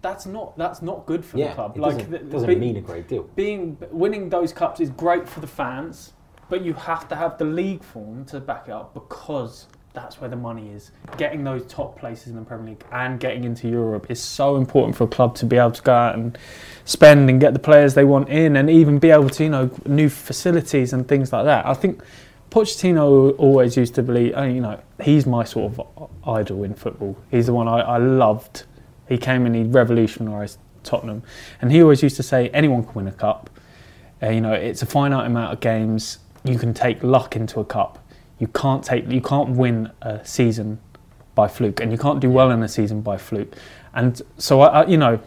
that's 0.02 0.26
not 0.26 0.56
that's 0.58 0.82
not 0.82 1.06
good 1.06 1.24
for 1.24 1.38
yeah, 1.38 1.48
the 1.48 1.54
club. 1.54 1.76
it 1.76 1.80
like 1.80 1.96
doesn't, 1.96 2.10
the- 2.10 2.18
doesn't 2.18 2.48
be- 2.48 2.56
mean 2.56 2.76
a 2.76 2.80
great 2.80 3.08
deal. 3.08 3.22
being 3.36 3.76
winning 3.90 4.28
those 4.28 4.52
cups 4.52 4.80
is 4.80 4.90
great 4.90 5.28
for 5.28 5.40
the 5.40 5.46
fans, 5.46 6.12
but 6.50 6.62
you 6.62 6.74
have 6.74 7.08
to 7.08 7.16
have 7.16 7.38
the 7.38 7.44
league 7.44 7.82
form 7.82 8.24
to 8.26 8.40
back 8.40 8.68
it 8.68 8.72
up 8.72 8.92
because 8.94 9.66
that's 9.94 10.20
where 10.20 10.30
the 10.30 10.36
money 10.36 10.70
is. 10.70 10.90
Getting 11.18 11.44
those 11.44 11.66
top 11.66 11.98
places 11.98 12.28
in 12.28 12.36
the 12.36 12.42
Premier 12.42 12.70
League 12.70 12.84
and 12.92 13.20
getting 13.20 13.44
into 13.44 13.68
Europe 13.68 14.10
is 14.10 14.20
so 14.20 14.56
important 14.56 14.96
for 14.96 15.04
a 15.04 15.08
club 15.08 15.34
to 15.36 15.46
be 15.46 15.56
able 15.56 15.70
to 15.72 15.82
go 15.82 15.92
out 15.92 16.14
and 16.14 16.36
spend 16.86 17.28
and 17.28 17.38
get 17.40 17.52
the 17.52 17.58
players 17.60 17.92
they 17.94 18.04
want 18.04 18.28
in, 18.28 18.56
and 18.56 18.68
even 18.70 18.98
be 18.98 19.10
able 19.10 19.28
to 19.30 19.44
you 19.44 19.50
know 19.50 19.70
new 19.86 20.08
facilities 20.08 20.92
and 20.92 21.06
things 21.08 21.32
like 21.32 21.44
that. 21.44 21.64
I 21.66 21.74
think. 21.74 22.02
Pochettino 22.50 23.34
always 23.38 23.78
used 23.78 23.94
to 23.94 24.02
believe, 24.02 24.36
uh, 24.36 24.42
you 24.42 24.60
know, 24.60 24.78
he's 25.02 25.24
my 25.24 25.42
sort 25.42 25.72
of 25.72 26.10
idol 26.28 26.64
in 26.64 26.74
football. 26.74 27.16
He's 27.30 27.46
the 27.46 27.54
one 27.54 27.66
I, 27.66 27.78
I 27.80 27.96
loved. 27.96 28.64
He 29.12 29.18
came 29.18 29.44
and 29.44 29.54
he 29.54 29.64
revolutionised 29.64 30.58
Tottenham, 30.84 31.22
and 31.60 31.70
he 31.70 31.82
always 31.82 32.02
used 32.02 32.16
to 32.16 32.22
say, 32.22 32.48
anyone 32.48 32.82
can 32.82 32.94
win 32.94 33.08
a 33.08 33.12
cup. 33.12 33.50
Uh, 34.22 34.30
you 34.30 34.40
know, 34.40 34.54
it's 34.54 34.80
a 34.80 34.86
finite 34.86 35.26
amount 35.26 35.52
of 35.52 35.60
games. 35.60 36.18
You 36.44 36.58
can 36.58 36.72
take 36.72 37.02
luck 37.02 37.36
into 37.36 37.60
a 37.60 37.64
cup. 37.64 38.02
You 38.38 38.46
can't 38.46 38.82
take, 38.82 39.06
you 39.10 39.20
can't 39.20 39.50
win 39.50 39.92
a 40.00 40.24
season 40.24 40.80
by 41.34 41.46
fluke, 41.46 41.80
and 41.80 41.92
you 41.92 41.98
can't 41.98 42.20
do 42.20 42.30
well 42.30 42.50
in 42.52 42.62
a 42.62 42.68
season 42.68 43.02
by 43.02 43.18
fluke. 43.18 43.54
And 43.92 44.22
so, 44.38 44.62
I, 44.62 44.80
I 44.80 44.86
you 44.86 44.96
know, 44.96 45.20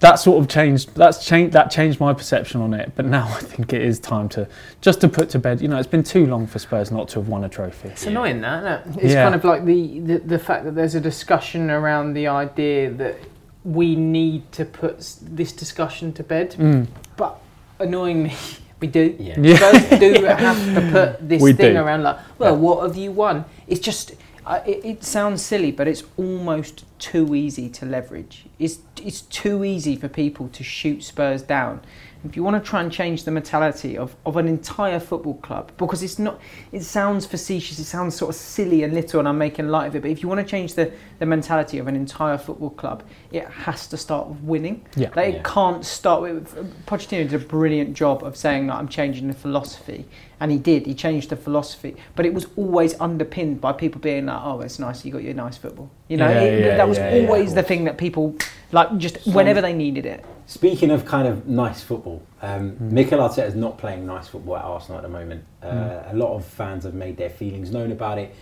that 0.00 0.16
sort 0.16 0.42
of 0.42 0.48
changed. 0.48 0.94
That's 0.94 1.24
changed. 1.24 1.52
That 1.54 1.70
changed 1.70 2.00
my 2.00 2.12
perception 2.12 2.60
on 2.60 2.74
it. 2.74 2.92
But 2.94 3.06
now 3.06 3.26
I 3.30 3.40
think 3.40 3.72
it 3.72 3.82
is 3.82 3.98
time 3.98 4.28
to 4.30 4.46
just 4.80 5.00
to 5.00 5.08
put 5.08 5.30
to 5.30 5.38
bed. 5.38 5.60
You 5.60 5.68
know, 5.68 5.78
it's 5.78 5.86
been 5.88 6.02
too 6.02 6.26
long 6.26 6.46
for 6.46 6.58
Spurs 6.58 6.90
not 6.90 7.08
to 7.10 7.20
have 7.20 7.28
won 7.28 7.44
a 7.44 7.48
trophy. 7.48 7.88
It's 7.88 8.06
annoying 8.06 8.40
that, 8.42 8.82
isn't 8.86 8.98
it? 8.98 9.04
It's 9.04 9.14
Yeah. 9.14 9.22
kind 9.24 9.34
of 9.34 9.44
like 9.44 9.64
the, 9.64 10.00
the 10.00 10.18
the 10.18 10.38
fact 10.38 10.64
that 10.64 10.74
there's 10.74 10.94
a 10.94 11.00
discussion 11.00 11.70
around 11.70 12.14
the 12.14 12.26
idea 12.28 12.90
that 12.92 13.16
we 13.64 13.96
need 13.96 14.50
to 14.52 14.64
put 14.64 14.98
this 15.22 15.52
discussion 15.52 16.12
to 16.12 16.22
bed, 16.22 16.52
Mm. 16.58 16.86
but 17.16 17.40
annoyingly. 17.78 18.32
We 18.78 18.88
do. 18.88 19.16
Yeah. 19.18 19.36
Yeah. 19.40 19.56
Spurs 19.56 19.98
do 19.98 20.24
have 20.26 20.74
to 20.74 20.90
put 20.92 21.28
this 21.30 21.40
We 21.40 21.54
thing 21.54 21.72
do. 21.76 21.80
around 21.80 22.02
like, 22.02 22.18
well, 22.38 22.54
what 22.58 22.86
have 22.86 22.94
you 22.94 23.10
won? 23.10 23.46
It's 23.66 23.80
just, 23.80 24.12
it, 24.66 24.84
it 24.84 25.04
sounds 25.04 25.42
silly, 25.42 25.72
but 25.72 25.88
it's 25.88 26.04
almost 26.16 26.84
too 26.98 27.34
easy 27.34 27.68
to 27.70 27.86
leverage. 27.86 28.46
It's 28.58 28.78
it's 29.02 29.22
too 29.22 29.64
easy 29.64 29.96
for 29.96 30.08
people 30.08 30.48
to 30.48 30.62
shoot 30.62 31.02
Spurs 31.02 31.42
down. 31.42 31.80
If 32.26 32.34
you 32.36 32.42
want 32.42 32.62
to 32.62 32.68
try 32.68 32.80
and 32.82 32.90
change 32.90 33.24
the 33.24 33.30
mentality 33.30 33.96
of, 33.96 34.14
of 34.26 34.36
an 34.36 34.48
entire 34.48 34.98
football 34.98 35.34
club, 35.34 35.70
because 35.78 36.02
it's 36.02 36.18
not, 36.18 36.40
it 36.72 36.82
sounds 36.82 37.24
facetious, 37.24 37.78
it 37.78 37.84
sounds 37.84 38.16
sort 38.16 38.30
of 38.30 38.34
silly 38.34 38.82
and 38.82 38.92
little, 38.94 39.20
and 39.20 39.28
I'm 39.28 39.38
making 39.38 39.68
light 39.68 39.86
of 39.86 39.96
it. 39.96 40.02
But 40.02 40.10
if 40.10 40.22
you 40.22 40.28
want 40.28 40.40
to 40.40 40.46
change 40.46 40.74
the, 40.74 40.92
the 41.20 41.26
mentality 41.26 41.78
of 41.78 41.86
an 41.86 41.94
entire 41.94 42.36
football 42.36 42.70
club, 42.70 43.04
it 43.30 43.44
has 43.48 43.86
to 43.88 43.96
start 43.96 44.28
with 44.28 44.40
winning. 44.40 44.84
Yeah. 44.96 45.08
Like, 45.14 45.32
Yeah. 45.34 45.38
it 45.40 45.44
can't 45.44 45.84
start 45.84 46.20
with. 46.22 46.54
Pochettino 46.86 47.28
did 47.28 47.34
a 47.34 47.38
brilliant 47.38 47.94
job 47.94 48.24
of 48.24 48.36
saying 48.36 48.66
that 48.66 48.74
I'm 48.76 48.88
changing 48.88 49.28
the 49.28 49.34
philosophy, 49.34 50.04
and 50.40 50.50
he 50.50 50.58
did. 50.58 50.86
He 50.86 50.94
changed 50.94 51.30
the 51.30 51.36
philosophy, 51.36 51.96
but 52.16 52.26
it 52.26 52.34
was 52.34 52.46
always 52.56 52.98
underpinned 53.00 53.60
by 53.60 53.72
people 53.72 54.00
being 54.00 54.26
like, 54.26 54.40
"Oh, 54.42 54.60
it's 54.60 54.78
nice. 54.78 55.04
You 55.04 55.12
got 55.12 55.22
your 55.22 55.34
nice 55.34 55.56
football." 55.56 55.90
You 56.08 56.16
know, 56.18 56.28
Yeah, 56.28 56.40
it- 56.40 56.60
yeah, 56.64 56.76
that 56.76 56.88
was 56.88 56.98
yeah, 56.98 57.14
yeah, 57.14 57.26
always 57.26 57.50
of 57.50 57.56
the 57.56 57.62
thing 57.62 57.84
that 57.84 57.96
people 57.98 58.34
like 58.72 58.96
just 58.98 59.26
whenever 59.26 59.60
they 59.60 59.72
needed 59.72 60.06
it. 60.06 60.24
Speaking 60.48 60.92
of 60.92 61.04
kind 61.04 61.26
of 61.26 61.48
nice 61.48 61.82
football, 61.82 62.22
um, 62.40 62.76
Mikel 62.78 63.18
Arteta 63.18 63.46
is 63.48 63.56
not 63.56 63.78
playing 63.78 64.06
nice 64.06 64.28
football 64.28 64.56
at 64.56 64.64
Arsenal 64.64 64.98
at 64.98 65.02
the 65.02 65.08
moment. 65.08 65.44
Uh, 65.60 66.04
A 66.06 66.14
lot 66.14 66.36
of 66.36 66.44
fans 66.44 66.84
have 66.84 66.94
made 66.94 67.16
their 67.16 67.30
feelings 67.30 67.72
known 67.72 67.90
about 67.90 68.18
it. 68.18 68.32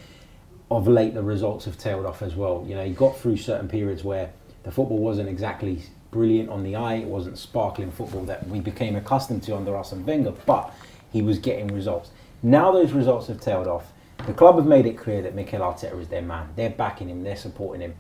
Of 0.70 0.87
late, 0.87 1.14
the 1.14 1.23
results 1.23 1.64
have 1.64 1.78
tailed 1.78 2.04
off 2.04 2.20
as 2.20 2.34
well. 2.34 2.62
You 2.68 2.75
know, 2.75 2.84
he 2.84 2.92
got 2.92 3.16
through 3.16 3.38
certain 3.38 3.68
periods 3.68 4.04
where 4.04 4.30
the 4.64 4.70
football 4.70 4.99
wasn't 4.99 5.30
exactly 5.30 5.80
brilliant 6.11 6.50
on 6.50 6.62
the 6.62 6.76
eye. 6.76 6.96
It 6.96 7.06
wasn't 7.06 7.38
sparkling 7.38 7.90
football 7.90 8.25
that 8.25 8.46
we 8.49 8.61
became 8.61 8.96
accustomed 8.96 9.42
to 9.44 9.56
under 9.56 9.75
Arsene 9.75 10.04
Wenger, 10.04 10.32
but 10.44 10.75
he 11.11 11.23
was 11.23 11.38
getting 11.38 11.68
results. 11.68 12.11
Now 12.42 12.70
those 12.70 12.92
results 12.92 13.28
have 13.28 13.40
tailed 13.40 13.66
off. 13.66 13.92
The 14.26 14.34
club 14.34 14.56
have 14.56 14.66
made 14.66 14.84
it 14.84 14.99
clear 14.99 15.23
that 15.23 15.34
Mikel 15.34 15.61
Arteta 15.61 15.99
is 16.00 16.08
their 16.08 16.23
man. 16.23 16.49
They're 16.54 16.70
backing 16.70 17.08
him. 17.08 17.25
They're 17.25 17.34
supporting 17.37 17.80
him. 17.80 17.94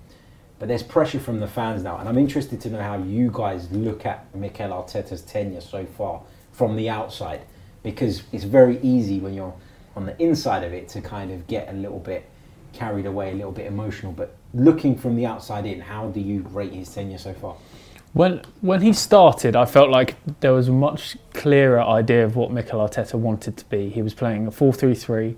But 0.58 0.68
there's 0.68 0.82
pressure 0.82 1.20
from 1.20 1.40
the 1.40 1.48
fans 1.48 1.82
now, 1.82 1.98
and 1.98 2.08
I'm 2.08 2.18
interested 2.18 2.60
to 2.62 2.70
know 2.70 2.80
how 2.80 2.96
you 2.98 3.30
guys 3.32 3.70
look 3.72 4.06
at 4.06 4.32
Mikel 4.34 4.70
Arteta's 4.70 5.22
tenure 5.22 5.60
so 5.60 5.84
far 5.84 6.22
from 6.52 6.76
the 6.76 6.88
outside, 6.88 7.42
because 7.82 8.22
it's 8.32 8.44
very 8.44 8.78
easy 8.80 9.18
when 9.20 9.34
you're 9.34 9.54
on 9.96 10.06
the 10.06 10.20
inside 10.22 10.64
of 10.64 10.72
it 10.72 10.88
to 10.90 11.00
kind 11.00 11.30
of 11.30 11.46
get 11.46 11.68
a 11.68 11.72
little 11.72 11.98
bit 11.98 12.28
carried 12.72 13.06
away, 13.06 13.30
a 13.30 13.34
little 13.34 13.52
bit 13.52 13.66
emotional. 13.66 14.12
But 14.12 14.36
looking 14.52 14.96
from 14.96 15.16
the 15.16 15.26
outside 15.26 15.66
in, 15.66 15.80
how 15.80 16.08
do 16.08 16.20
you 16.20 16.42
rate 16.50 16.72
his 16.72 16.92
tenure 16.92 17.18
so 17.18 17.32
far? 17.34 17.56
When 18.12 18.42
when 18.60 18.80
he 18.80 18.92
started, 18.92 19.56
I 19.56 19.64
felt 19.64 19.90
like 19.90 20.14
there 20.40 20.52
was 20.52 20.68
a 20.68 20.72
much 20.72 21.16
clearer 21.32 21.82
idea 21.82 22.24
of 22.24 22.36
what 22.36 22.52
Mikel 22.52 22.78
Arteta 22.78 23.14
wanted 23.14 23.56
to 23.56 23.64
be. 23.64 23.88
He 23.88 24.02
was 24.02 24.14
playing 24.14 24.46
a 24.46 24.52
4-3-3. 24.52 25.34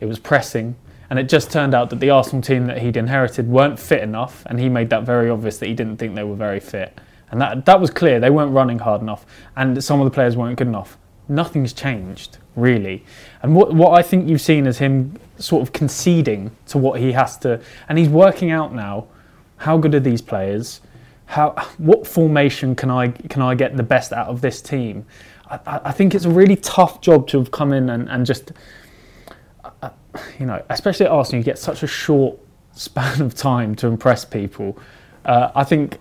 It 0.00 0.06
was 0.06 0.18
pressing, 0.18 0.74
and 1.10 1.18
it 1.18 1.28
just 1.28 1.50
turned 1.50 1.74
out 1.74 1.90
that 1.90 2.00
the 2.00 2.10
Arsenal 2.10 2.42
team 2.42 2.66
that 2.66 2.78
he'd 2.78 2.96
inherited 2.96 3.48
weren't 3.48 3.78
fit 3.78 4.02
enough, 4.02 4.44
and 4.46 4.58
he 4.58 4.68
made 4.68 4.90
that 4.90 5.04
very 5.04 5.30
obvious 5.30 5.58
that 5.58 5.66
he 5.66 5.74
didn't 5.74 5.96
think 5.96 6.14
they 6.14 6.24
were 6.24 6.36
very 6.36 6.60
fit. 6.60 6.98
And 7.30 7.40
that 7.40 7.64
that 7.66 7.80
was 7.80 7.90
clear. 7.90 8.20
They 8.20 8.30
weren't 8.30 8.52
running 8.52 8.78
hard 8.78 9.00
enough, 9.00 9.26
and 9.56 9.82
some 9.82 10.00
of 10.00 10.04
the 10.04 10.10
players 10.10 10.36
weren't 10.36 10.56
good 10.56 10.68
enough. 10.68 10.96
Nothing's 11.28 11.72
changed 11.72 12.38
really. 12.54 13.04
And 13.42 13.54
what 13.54 13.74
what 13.74 13.98
I 13.98 14.02
think 14.02 14.28
you've 14.28 14.40
seen 14.40 14.66
is 14.66 14.78
him 14.78 15.18
sort 15.38 15.62
of 15.62 15.72
conceding 15.72 16.56
to 16.68 16.78
what 16.78 17.00
he 17.00 17.12
has 17.12 17.36
to, 17.38 17.60
and 17.88 17.98
he's 17.98 18.08
working 18.08 18.50
out 18.50 18.74
now. 18.74 19.06
How 19.58 19.78
good 19.78 19.94
are 19.94 20.00
these 20.00 20.20
players? 20.20 20.80
how 21.26 21.50
what 21.78 22.06
formation 22.06 22.74
can 22.74 22.90
I 22.90 23.08
can 23.08 23.42
I 23.42 23.54
get 23.54 23.76
the 23.76 23.82
best 23.82 24.12
out 24.12 24.28
of 24.28 24.40
this 24.40 24.62
team? 24.62 25.04
I, 25.50 25.80
I 25.84 25.92
think 25.92 26.14
it's 26.14 26.24
a 26.24 26.30
really 26.30 26.56
tough 26.56 27.00
job 27.00 27.28
to 27.28 27.38
have 27.38 27.50
come 27.50 27.72
in 27.72 27.90
and, 27.90 28.08
and 28.08 28.24
just 28.24 28.52
you 30.38 30.46
know, 30.46 30.62
especially 30.70 31.06
at 31.06 31.12
Arsenal, 31.12 31.40
you 31.40 31.44
get 31.44 31.58
such 31.58 31.82
a 31.82 31.86
short 31.86 32.38
span 32.72 33.22
of 33.22 33.34
time 33.34 33.74
to 33.76 33.86
impress 33.86 34.24
people. 34.24 34.78
Uh, 35.24 35.50
I 35.54 35.64
think 35.64 35.98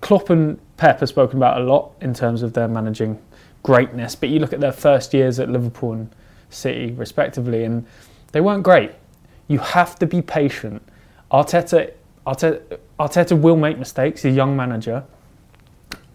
Klopp 0.00 0.30
and 0.30 0.58
Pep 0.76 1.00
have 1.00 1.08
spoken 1.08 1.38
about 1.38 1.60
a 1.60 1.64
lot 1.64 1.92
in 2.00 2.14
terms 2.14 2.42
of 2.42 2.52
their 2.52 2.68
managing 2.68 3.20
greatness, 3.62 4.14
but 4.14 4.28
you 4.28 4.38
look 4.38 4.52
at 4.52 4.60
their 4.60 4.72
first 4.72 5.12
years 5.12 5.40
at 5.40 5.48
Liverpool 5.50 5.92
and 5.92 6.14
City, 6.50 6.92
respectively, 6.92 7.64
and 7.64 7.84
they 8.32 8.40
weren't 8.40 8.62
great. 8.62 8.92
You 9.48 9.58
have 9.58 9.98
to 9.98 10.06
be 10.06 10.22
patient. 10.22 10.82
Arteta, 11.30 11.92
Arteta, 12.26 12.78
Arteta 12.98 13.38
will 13.38 13.56
make 13.56 13.78
mistakes. 13.78 14.22
He's 14.22 14.32
a 14.32 14.36
young 14.36 14.56
manager. 14.56 15.04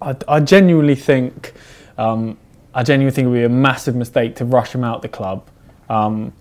I, 0.02 0.16
I 0.28 0.40
genuinely 0.40 0.96
think, 0.96 1.54
um, 1.98 2.38
I 2.74 2.84
genuinely 2.84 3.14
think 3.14 3.26
it 3.26 3.30
would 3.30 3.38
be 3.38 3.44
a 3.44 3.50
massive 3.50 3.96
mistake 3.96 4.36
to 4.38 4.46
rush 4.46 4.74
him 4.74 4.84
out 4.84 5.02
the 5.02 5.10
club. 5.10 5.48
Um, 5.90 6.34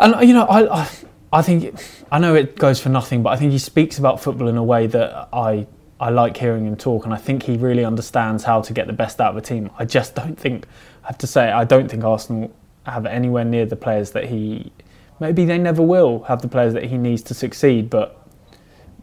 and 0.00 0.28
you 0.28 0.34
know, 0.34 0.44
I, 0.44 0.82
I, 0.82 0.90
I 1.32 1.42
think, 1.42 1.80
I 2.10 2.18
know 2.18 2.34
it 2.34 2.56
goes 2.56 2.80
for 2.80 2.88
nothing, 2.88 3.22
but 3.22 3.30
I 3.30 3.36
think 3.36 3.52
he 3.52 3.58
speaks 3.58 3.98
about 3.98 4.20
football 4.20 4.48
in 4.48 4.56
a 4.56 4.64
way 4.64 4.86
that 4.88 5.28
I, 5.32 5.66
I 6.00 6.10
like 6.10 6.36
hearing 6.36 6.66
him 6.66 6.76
talk, 6.76 7.04
and 7.04 7.14
I 7.14 7.18
think 7.18 7.42
he 7.42 7.56
really 7.56 7.84
understands 7.84 8.44
how 8.44 8.62
to 8.62 8.72
get 8.72 8.86
the 8.86 8.92
best 8.92 9.20
out 9.20 9.30
of 9.32 9.36
a 9.36 9.40
team. 9.40 9.70
I 9.78 9.84
just 9.84 10.14
don't 10.14 10.38
think, 10.38 10.66
I 11.04 11.08
have 11.08 11.18
to 11.18 11.26
say, 11.26 11.50
I 11.50 11.64
don't 11.64 11.90
think 11.90 12.04
Arsenal 12.04 12.52
have 12.86 13.06
anywhere 13.06 13.44
near 13.44 13.66
the 13.66 13.76
players 13.76 14.10
that 14.12 14.24
he. 14.24 14.72
Maybe 15.20 15.44
they 15.44 15.58
never 15.58 15.82
will 15.82 16.22
have 16.24 16.40
the 16.40 16.48
players 16.48 16.72
that 16.72 16.84
he 16.84 16.96
needs 16.96 17.22
to 17.24 17.34
succeed, 17.34 17.90
but 17.90 18.26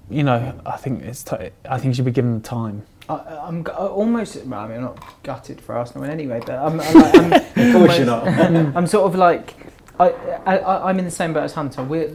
you 0.10 0.24
know, 0.24 0.60
I 0.66 0.78
think 0.78 1.04
it's. 1.04 1.24
T- 1.24 1.52
I 1.70 1.78
think 1.78 1.94
he 1.94 1.94
should 1.94 2.06
be 2.06 2.12
given 2.12 2.36
the 2.42 2.48
time. 2.48 2.84
I, 3.10 3.16
I'm 3.44 3.66
almost. 3.78 4.44
Well, 4.46 4.60
I 4.60 4.68
mean, 4.68 4.78
I'm 4.78 4.84
not 4.84 5.24
gutted 5.24 5.62
for 5.62 5.76
Arsenal 5.76 6.06
in 6.06 6.12
any 6.12 6.28
way, 6.28 6.42
but 6.46 6.56
I'm. 6.56 6.80
I'm, 6.80 6.94
like, 6.96 7.16
I'm 7.16 7.34
Of 7.68 7.74
course 7.74 7.98
you're 7.98 8.06
not. 8.06 8.28
I'm 8.76 8.88
sort 8.88 9.06
of 9.06 9.16
like, 9.16 9.54
I, 10.00 10.10
I, 10.46 10.90
I'm 10.90 11.00
in 11.00 11.06
the 11.06 11.12
same 11.12 11.34
boat 11.34 11.44
as 11.44 11.54
Hunter. 11.54 11.84
We're, 11.84 12.12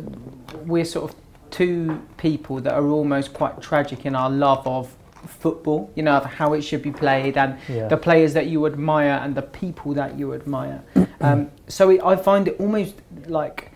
we're 0.67 0.85
sort 0.85 1.11
of 1.11 1.17
two 1.51 2.01
people 2.17 2.61
that 2.61 2.73
are 2.75 2.87
almost 2.89 3.33
quite 3.35 3.61
tragic 3.61 4.07
in 4.07 4.15
our 4.15 4.31
love 4.31 4.67
of 4.67 4.95
football. 5.27 5.91
You 5.95 6.03
know, 6.05 6.13
of 6.17 6.25
how 6.25 6.53
it 6.55 6.63
should 6.63 6.83
be 6.83 6.91
played 6.93 7.37
and 7.37 7.59
Yeah. 7.69 7.89
the 7.89 7.97
players 7.97 8.35
that 8.35 8.47
you 8.47 8.67
admire 8.67 9.21
and 9.23 9.35
the 9.35 9.43
people 9.43 9.95
that 9.95 10.19
you 10.19 10.35
admire. 10.35 10.83
um, 11.21 11.51
so 11.69 11.91
it, 11.91 12.01
I 12.05 12.17
find 12.17 12.49
it 12.49 12.57
almost 12.59 12.95
like 13.27 13.73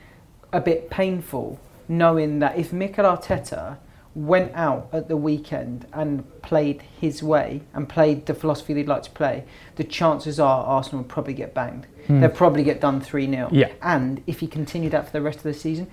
a 0.53 0.61
bit 0.61 0.91
painful 0.91 1.59
knowing 1.89 2.41
that 2.41 2.59
if 2.59 2.73
Mikel 2.73 3.05
Arteta 3.05 3.77
went 4.17 4.51
out 4.55 4.89
at 4.95 5.09
the 5.09 5.17
weekend 5.17 5.87
and 5.93 6.25
played 6.41 6.83
his 6.99 7.23
way 7.23 7.61
and 7.75 7.87
played 7.87 8.25
the 8.25 8.33
philosophy 8.33 8.73
they'd 8.73 8.89
like 8.89 9.03
to 9.03 9.11
play, 9.11 9.45
the 9.77 9.85
chances 9.85 10.41
are 10.41 10.65
Arsenal 10.65 11.03
would 11.03 11.09
probably 11.09 11.35
get 11.35 11.53
banged. 11.53 11.87
Hmm. 12.07 12.21
They'll 12.21 12.31
probably 12.31 12.65
get 12.65 12.81
done 12.81 13.01
3 13.01 13.29
0. 13.31 13.51
Yeah. 13.53 13.73
And 13.83 14.23
if 14.27 14.41
he 14.41 14.47
continued 14.47 14.93
that 14.93 15.05
for 15.05 15.13
the 15.13 15.21
rest 15.21 15.39
of 15.39 15.45
the 15.45 15.55
season, 15.55 15.89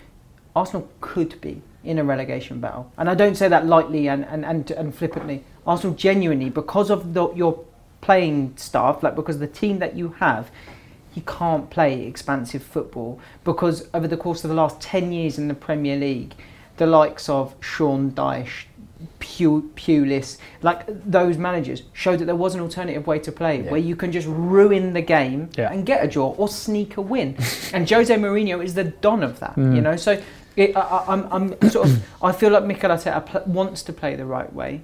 Arsenal 0.55 0.89
could 1.01 1.39
be 1.41 1.61
in 1.83 1.99
a 1.99 2.03
relegation 2.03 2.61
battle. 2.61 2.89
And 2.97 3.09
I 3.09 3.13
don't 3.13 3.35
say 3.35 3.49
that 3.49 3.65
lightly 3.65 4.07
and, 4.07 4.23
and, 4.25 4.45
and, 4.45 4.71
and 4.71 4.95
flippantly. 4.95 5.43
Arsenal 5.67 5.93
genuinely, 5.93 6.49
because 6.49 6.89
of 6.89 7.13
the, 7.13 7.29
your 7.33 7.61
playing 7.99 8.53
staff, 8.55 9.03
like 9.03 9.15
because 9.17 9.39
the 9.39 9.47
team 9.47 9.79
that 9.79 9.97
you 9.97 10.15
have, 10.19 10.49
you 11.13 11.23
can't 11.23 11.69
play 11.69 12.05
expansive 12.05 12.63
football 12.63 13.19
because 13.43 13.89
over 13.93 14.07
the 14.07 14.17
course 14.17 14.45
of 14.45 14.49
the 14.49 14.55
last 14.55 14.79
10 14.79 15.11
years 15.11 15.37
in 15.37 15.49
the 15.49 15.53
Premier 15.53 15.97
League, 15.97 16.33
the 16.77 16.85
likes 16.85 17.29
of 17.29 17.55
Sean 17.61 18.11
Dyche, 18.11 18.65
Pew, 19.19 19.71
Pulis, 19.75 20.37
like 20.61 20.85
those 20.87 21.37
managers 21.37 21.83
showed 21.93 22.19
that 22.19 22.25
there 22.25 22.35
was 22.35 22.55
an 22.55 22.61
alternative 22.61 23.05
way 23.07 23.19
to 23.19 23.31
play 23.31 23.61
where 23.61 23.79
you 23.79 23.95
can 23.95 24.11
just 24.11 24.27
ruin 24.27 24.93
the 24.93 25.01
game 25.01 25.49
Yeah. 25.57 25.71
and 25.71 25.85
get 25.85 26.03
a 26.03 26.07
draw 26.07 26.29
or 26.37 26.47
sneak 26.47 26.97
a 26.97 27.01
win. 27.01 27.35
and 27.73 27.89
Jose 27.89 28.13
Mourinho 28.15 28.63
is 28.63 28.73
the 28.73 28.85
don 28.85 29.23
of 29.23 29.39
that, 29.39 29.57
you 29.57 29.63
mm. 29.63 29.83
know. 29.83 29.95
So 29.95 30.21
it, 30.55 30.75
I, 30.75 30.79
I- 30.81 31.13
I'm, 31.13 31.27
I'm 31.61 31.69
sort 31.69 31.87
of, 31.89 32.03
I 32.21 32.31
feel 32.31 32.51
like 32.51 32.63
Mikel 32.63 32.89
Arteta 32.89 33.25
pl- 33.25 33.43
wants 33.45 33.83
to 33.83 33.93
play 33.93 34.15
the 34.15 34.25
right 34.25 34.51
way. 34.53 34.81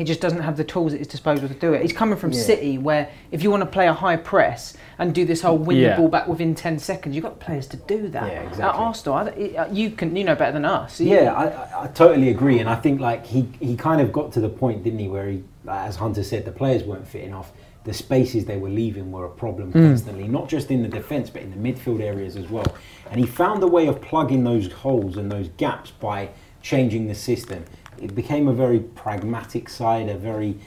He 0.00 0.04
just 0.04 0.22
doesn't 0.22 0.40
have 0.40 0.56
the 0.56 0.64
tools 0.64 0.94
at 0.94 0.98
his 0.98 1.08
disposal 1.08 1.46
to 1.46 1.52
do 1.52 1.74
it. 1.74 1.82
He's 1.82 1.92
coming 1.92 2.16
from 2.18 2.32
Yeah. 2.32 2.40
City, 2.40 2.78
where 2.78 3.10
if 3.32 3.42
you 3.42 3.50
want 3.50 3.60
to 3.60 3.66
play 3.66 3.86
a 3.86 3.92
high 3.92 4.16
press 4.16 4.74
and 4.98 5.14
do 5.14 5.26
this 5.26 5.42
whole 5.42 5.58
win 5.58 5.76
Yeah. 5.76 5.90
the 5.90 5.96
ball 6.00 6.08
back 6.08 6.26
within 6.26 6.54
ten 6.54 6.78
seconds, 6.78 7.14
you've 7.14 7.22
got 7.22 7.38
players 7.38 7.66
to 7.66 7.76
do 7.76 8.08
that. 8.08 8.26
Yeah, 8.32 8.38
At 8.38 8.46
exactly. 8.46 8.80
Arsenal, 8.82 9.14
I, 9.18 9.24
it- 9.26 9.56
uh, 9.56 9.66
you 9.70 9.90
can 9.90 10.16
you 10.16 10.24
know 10.24 10.34
better 10.34 10.52
than 10.52 10.64
us. 10.64 11.02
Yeah, 11.02 11.34
I, 11.34 11.44
I, 11.48 11.84
I 11.84 11.86
totally 11.88 12.30
agree, 12.30 12.60
and 12.60 12.66
I 12.70 12.76
think 12.76 12.98
like 12.98 13.26
he, 13.26 13.46
he 13.60 13.76
kind 13.76 14.00
of 14.00 14.10
got 14.10 14.32
to 14.32 14.40
the 14.40 14.48
point, 14.48 14.84
didn't 14.84 15.00
he, 15.00 15.08
where 15.08 15.28
he, 15.28 15.44
as 15.68 15.96
Hunter 15.96 16.22
said, 16.22 16.46
the 16.46 16.52
players 16.52 16.82
weren't 16.82 17.06
fit 17.06 17.22
enough. 17.24 17.52
The 17.84 17.92
spaces 17.92 18.46
they 18.46 18.56
were 18.56 18.70
leaving 18.70 19.12
were 19.12 19.26
a 19.26 19.30
problem 19.30 19.70
constantly, 19.70 20.28
not 20.28 20.48
just 20.48 20.70
in 20.70 20.80
the 20.80 20.88
defence 20.88 21.28
but 21.28 21.42
in 21.42 21.50
the 21.50 21.72
midfield 21.72 22.00
areas 22.00 22.36
as 22.36 22.48
well. 22.48 22.66
And 23.10 23.20
he 23.20 23.26
found 23.26 23.62
a 23.62 23.66
way 23.66 23.86
of 23.86 24.00
plugging 24.00 24.44
those 24.44 24.72
holes 24.72 25.18
and 25.18 25.30
those 25.30 25.48
gaps 25.58 25.90
by 25.90 26.30
changing 26.62 27.06
the 27.08 27.14
system. 27.14 27.64
It 28.00 28.14
became 28.14 28.48
a 28.48 28.52
very 28.52 28.80
pragmatic 28.80 29.68
side, 29.68 30.08
a 30.08 30.16
very 30.16 30.58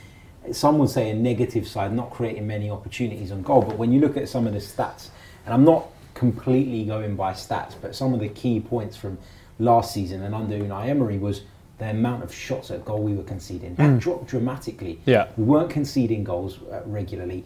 some 0.51 0.77
would 0.77 0.89
say 0.89 1.09
a 1.09 1.13
negative 1.13 1.67
side, 1.67 1.93
not 1.93 2.09
creating 2.11 2.45
many 2.45 2.69
opportunities 2.69 3.31
on 3.31 3.41
goal. 3.43 3.61
But 3.61 3.77
when 3.77 3.91
you 3.91 4.01
look 4.01 4.17
at 4.17 4.27
some 4.27 4.45
of 4.45 4.53
the 4.53 4.59
stats, 4.59 5.07
and 5.45 5.53
I'm 5.53 5.63
not 5.63 5.87
completely 6.13 6.85
going 6.85 7.15
by 7.15 7.33
stats, 7.33 7.75
but 7.81 7.95
some 7.95 8.13
of 8.13 8.19
the 8.19 8.29
key 8.29 8.59
points 8.59 8.97
from 8.97 9.17
last 9.59 9.93
season 9.93 10.23
and 10.23 10.33
under 10.33 10.57
Unai 10.57 10.89
Emery 10.89 11.17
was 11.17 11.43
the 11.77 11.89
amount 11.89 12.23
of 12.23 12.33
shots 12.33 12.71
at 12.71 12.85
goal 12.85 13.01
we 13.01 13.13
were 13.13 13.23
conceding. 13.23 13.75
That 13.75 13.99
dropped 13.99 14.27
dramatically. 14.27 14.99
Yeah. 15.05 15.27
We 15.37 15.43
weren't 15.43 15.69
conceding 15.69 16.23
goals 16.23 16.59
uh, 16.71 16.81
regularly. 16.85 17.45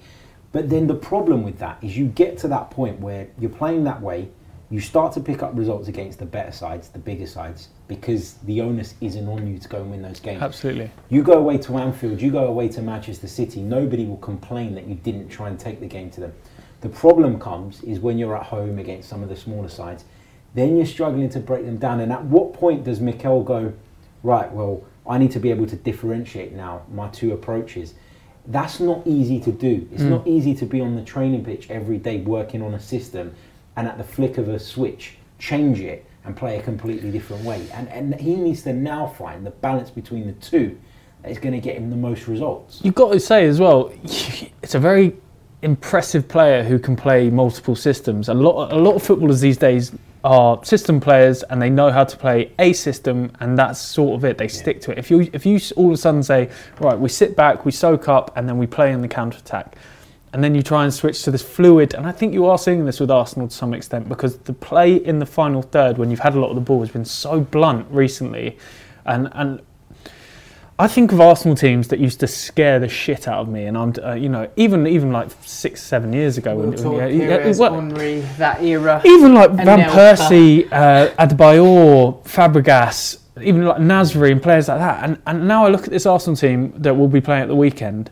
But 0.51 0.69
then 0.69 0.87
the 0.87 0.95
problem 0.95 1.43
with 1.43 1.59
that 1.59 1.77
is 1.81 1.97
you 1.97 2.07
get 2.07 2.37
to 2.39 2.47
that 2.49 2.71
point 2.71 2.99
where 2.99 3.27
you're 3.39 3.49
playing 3.49 3.83
that 3.85 4.01
way, 4.01 4.29
you 4.69 4.81
start 4.81 5.13
to 5.13 5.21
pick 5.21 5.43
up 5.43 5.51
results 5.55 5.87
against 5.87 6.19
the 6.19 6.25
better 6.25 6.51
sides, 6.51 6.89
the 6.89 6.99
bigger 6.99 7.25
sides, 7.25 7.69
because 7.87 8.33
the 8.43 8.59
onus 8.59 8.95
isn't 8.99 9.27
on 9.27 9.47
you 9.47 9.57
to 9.57 9.67
go 9.69 9.81
and 9.81 9.91
win 9.91 10.01
those 10.01 10.19
games. 10.19 10.41
Absolutely. 10.41 10.91
You 11.09 11.23
go 11.23 11.33
away 11.33 11.57
to 11.59 11.77
Anfield, 11.77 12.21
you 12.21 12.31
go 12.31 12.47
away 12.47 12.67
to 12.69 12.81
Manchester 12.81 13.27
City, 13.27 13.61
nobody 13.61 14.05
will 14.05 14.17
complain 14.17 14.75
that 14.75 14.85
you 14.85 14.95
didn't 14.95 15.29
try 15.29 15.47
and 15.47 15.57
take 15.57 15.79
the 15.79 15.87
game 15.87 16.09
to 16.11 16.19
them. 16.19 16.33
The 16.81 16.89
problem 16.89 17.39
comes 17.39 17.81
is 17.83 17.99
when 17.99 18.17
you're 18.17 18.35
at 18.35 18.43
home 18.43 18.77
against 18.77 19.07
some 19.07 19.23
of 19.23 19.29
the 19.29 19.37
smaller 19.37 19.69
sides, 19.69 20.03
then 20.53 20.75
you're 20.75 20.85
struggling 20.85 21.29
to 21.29 21.39
break 21.39 21.65
them 21.65 21.77
down. 21.77 22.01
And 22.01 22.11
at 22.11 22.23
what 22.25 22.53
point 22.53 22.83
does 22.83 22.99
Mikel 22.99 23.43
go, 23.43 23.73
right, 24.21 24.51
well, 24.51 24.83
I 25.07 25.17
need 25.17 25.31
to 25.31 25.39
be 25.39 25.49
able 25.49 25.65
to 25.67 25.77
differentiate 25.77 26.51
now 26.51 26.81
my 26.91 27.07
two 27.09 27.31
approaches? 27.31 27.93
That's 28.45 28.79
not 28.79 29.05
easy 29.05 29.39
to 29.41 29.51
do. 29.51 29.87
It's 29.91 30.03
hmm. 30.03 30.09
not 30.09 30.27
easy 30.27 30.53
to 30.55 30.65
be 30.65 30.81
on 30.81 30.95
the 30.95 31.03
training 31.03 31.45
pitch 31.45 31.69
every 31.69 31.97
day 31.97 32.19
working 32.19 32.61
on 32.61 32.73
a 32.73 32.79
system 32.79 33.33
and 33.77 33.87
at 33.87 33.97
the 33.97 34.03
flick 34.03 34.37
of 34.37 34.49
a 34.49 34.59
switch 34.59 35.13
change 35.39 35.79
it 35.79 36.05
and 36.25 36.35
play 36.35 36.57
a 36.57 36.61
completely 36.61 37.09
different 37.11 37.43
way. 37.45 37.65
And, 37.73 37.87
and 37.87 38.19
he 38.19 38.35
needs 38.35 38.63
to 38.63 38.73
now 38.73 39.07
find 39.07 39.45
the 39.45 39.51
balance 39.51 39.89
between 39.89 40.27
the 40.27 40.33
two 40.33 40.77
that 41.21 41.31
is 41.31 41.37
going 41.37 41.53
to 41.53 41.61
get 41.61 41.77
him 41.77 41.89
the 41.89 41.95
most 41.95 42.27
results. 42.27 42.81
You've 42.83 42.95
got 42.95 43.13
to 43.13 43.19
say 43.19 43.45
as 43.45 43.59
well, 43.59 43.93
it's 44.03 44.75
a 44.75 44.79
very 44.79 45.15
impressive 45.61 46.27
player 46.27 46.63
who 46.63 46.79
can 46.79 46.95
play 46.95 47.29
multiple 47.29 47.75
systems. 47.75 48.29
A 48.29 48.33
lot, 48.33 48.73
a 48.73 48.75
lot 48.75 48.95
of 48.95 49.03
footballers 49.03 49.39
these 49.39 49.57
days 49.57 49.93
are 50.23 50.63
system 50.65 50.99
players, 50.99 51.43
and 51.43 51.61
they 51.61 51.69
know 51.69 51.89
how 51.91 52.03
to 52.03 52.17
play 52.17 52.51
a 52.59 52.73
system, 52.73 53.31
and 53.39 53.57
that's 53.57 53.79
sort 53.79 54.15
of 54.15 54.25
it. 54.25 54.37
They 54.37 54.47
stick 54.47 54.81
to 54.81 54.91
it. 54.91 54.97
If 54.97 55.09
you, 55.09 55.29
if 55.31 55.45
you 55.45 55.59
all 55.75 55.87
of 55.87 55.93
a 55.93 55.97
sudden 55.97 56.23
say, 56.23 56.49
right, 56.81 56.99
we 56.99 57.09
sit 57.09 57.35
back, 57.35 57.63
we 57.63 57.71
soak 57.71 58.09
up, 58.09 58.35
and 58.35 58.49
then 58.49 58.57
we 58.57 58.67
play 58.67 58.91
in 58.91 59.01
the 59.01 59.07
counter 59.07 59.37
attack. 59.37 59.77
And 60.33 60.43
then 60.43 60.53
you 60.53 60.61
try 60.61 60.83
and 60.83 60.93
switch 60.93 61.23
to 61.23 61.31
this 61.31 61.41
fluid, 61.41 61.93
and 61.93 62.05
I 62.05 62.11
think 62.11 62.33
you 62.33 62.45
are 62.47 62.57
seeing 62.57 62.85
this 62.85 62.99
with 62.99 63.09
Arsenal 63.09 63.47
to 63.47 63.55
some 63.55 63.73
extent 63.73 64.09
because 64.09 64.37
the 64.39 64.53
play 64.53 64.95
in 64.95 65.19
the 65.19 65.25
final 65.25 65.61
third, 65.61 65.97
when 65.97 66.11
you've 66.11 66.19
had 66.19 66.35
a 66.35 66.39
lot 66.39 66.49
of 66.49 66.55
the 66.55 66.61
ball, 66.61 66.81
has 66.81 66.89
been 66.91 67.05
so 67.05 67.39
blunt 67.39 67.87
recently, 67.89 68.57
and 69.05 69.29
and 69.33 69.61
I 70.79 70.87
think 70.87 71.11
of 71.11 71.19
Arsenal 71.21 71.55
teams 71.55 71.87
that 71.87 71.99
used 71.99 72.19
to 72.19 72.27
scare 72.27 72.77
the 72.77 72.89
shit 72.89 73.27
out 73.27 73.39
of 73.39 73.47
me, 73.49 73.65
and 73.65 73.75
I'm, 73.77 73.93
uh, 74.03 74.13
you 74.13 74.29
know, 74.29 74.47
even 74.57 74.85
even 74.85 75.11
like 75.11 75.29
six, 75.41 75.81
seven 75.81 76.11
years 76.13 76.37
ago, 76.37 76.55
when, 76.55 76.71
when- 76.71 76.93
yeah, 76.97 77.07
yeah, 77.07 77.37
Pires, 77.37 77.57
well, 77.59 77.73
Henry, 77.73 78.19
that 78.37 78.61
era. 78.61 79.01
even 79.05 79.33
like 79.33 79.51
Van. 79.51 79.89
Persie, 79.89 80.67
uh, 80.71 81.07
Adebayor, 81.17 82.21
Fabregas, 82.25 83.19
even 83.41 83.65
like 83.65 83.77
Nasri 83.77 84.31
and 84.31 84.43
players 84.43 84.67
like 84.67 84.79
that, 84.79 85.03
and 85.03 85.17
and 85.25 85.47
now 85.47 85.65
I 85.65 85.69
look 85.69 85.85
at 85.85 85.89
this 85.89 86.05
Arsenal 86.05 86.35
team 86.35 86.73
that 86.77 86.93
will 86.95 87.07
be 87.07 87.21
playing 87.21 87.43
at 87.43 87.47
the 87.47 87.55
weekend, 87.55 88.11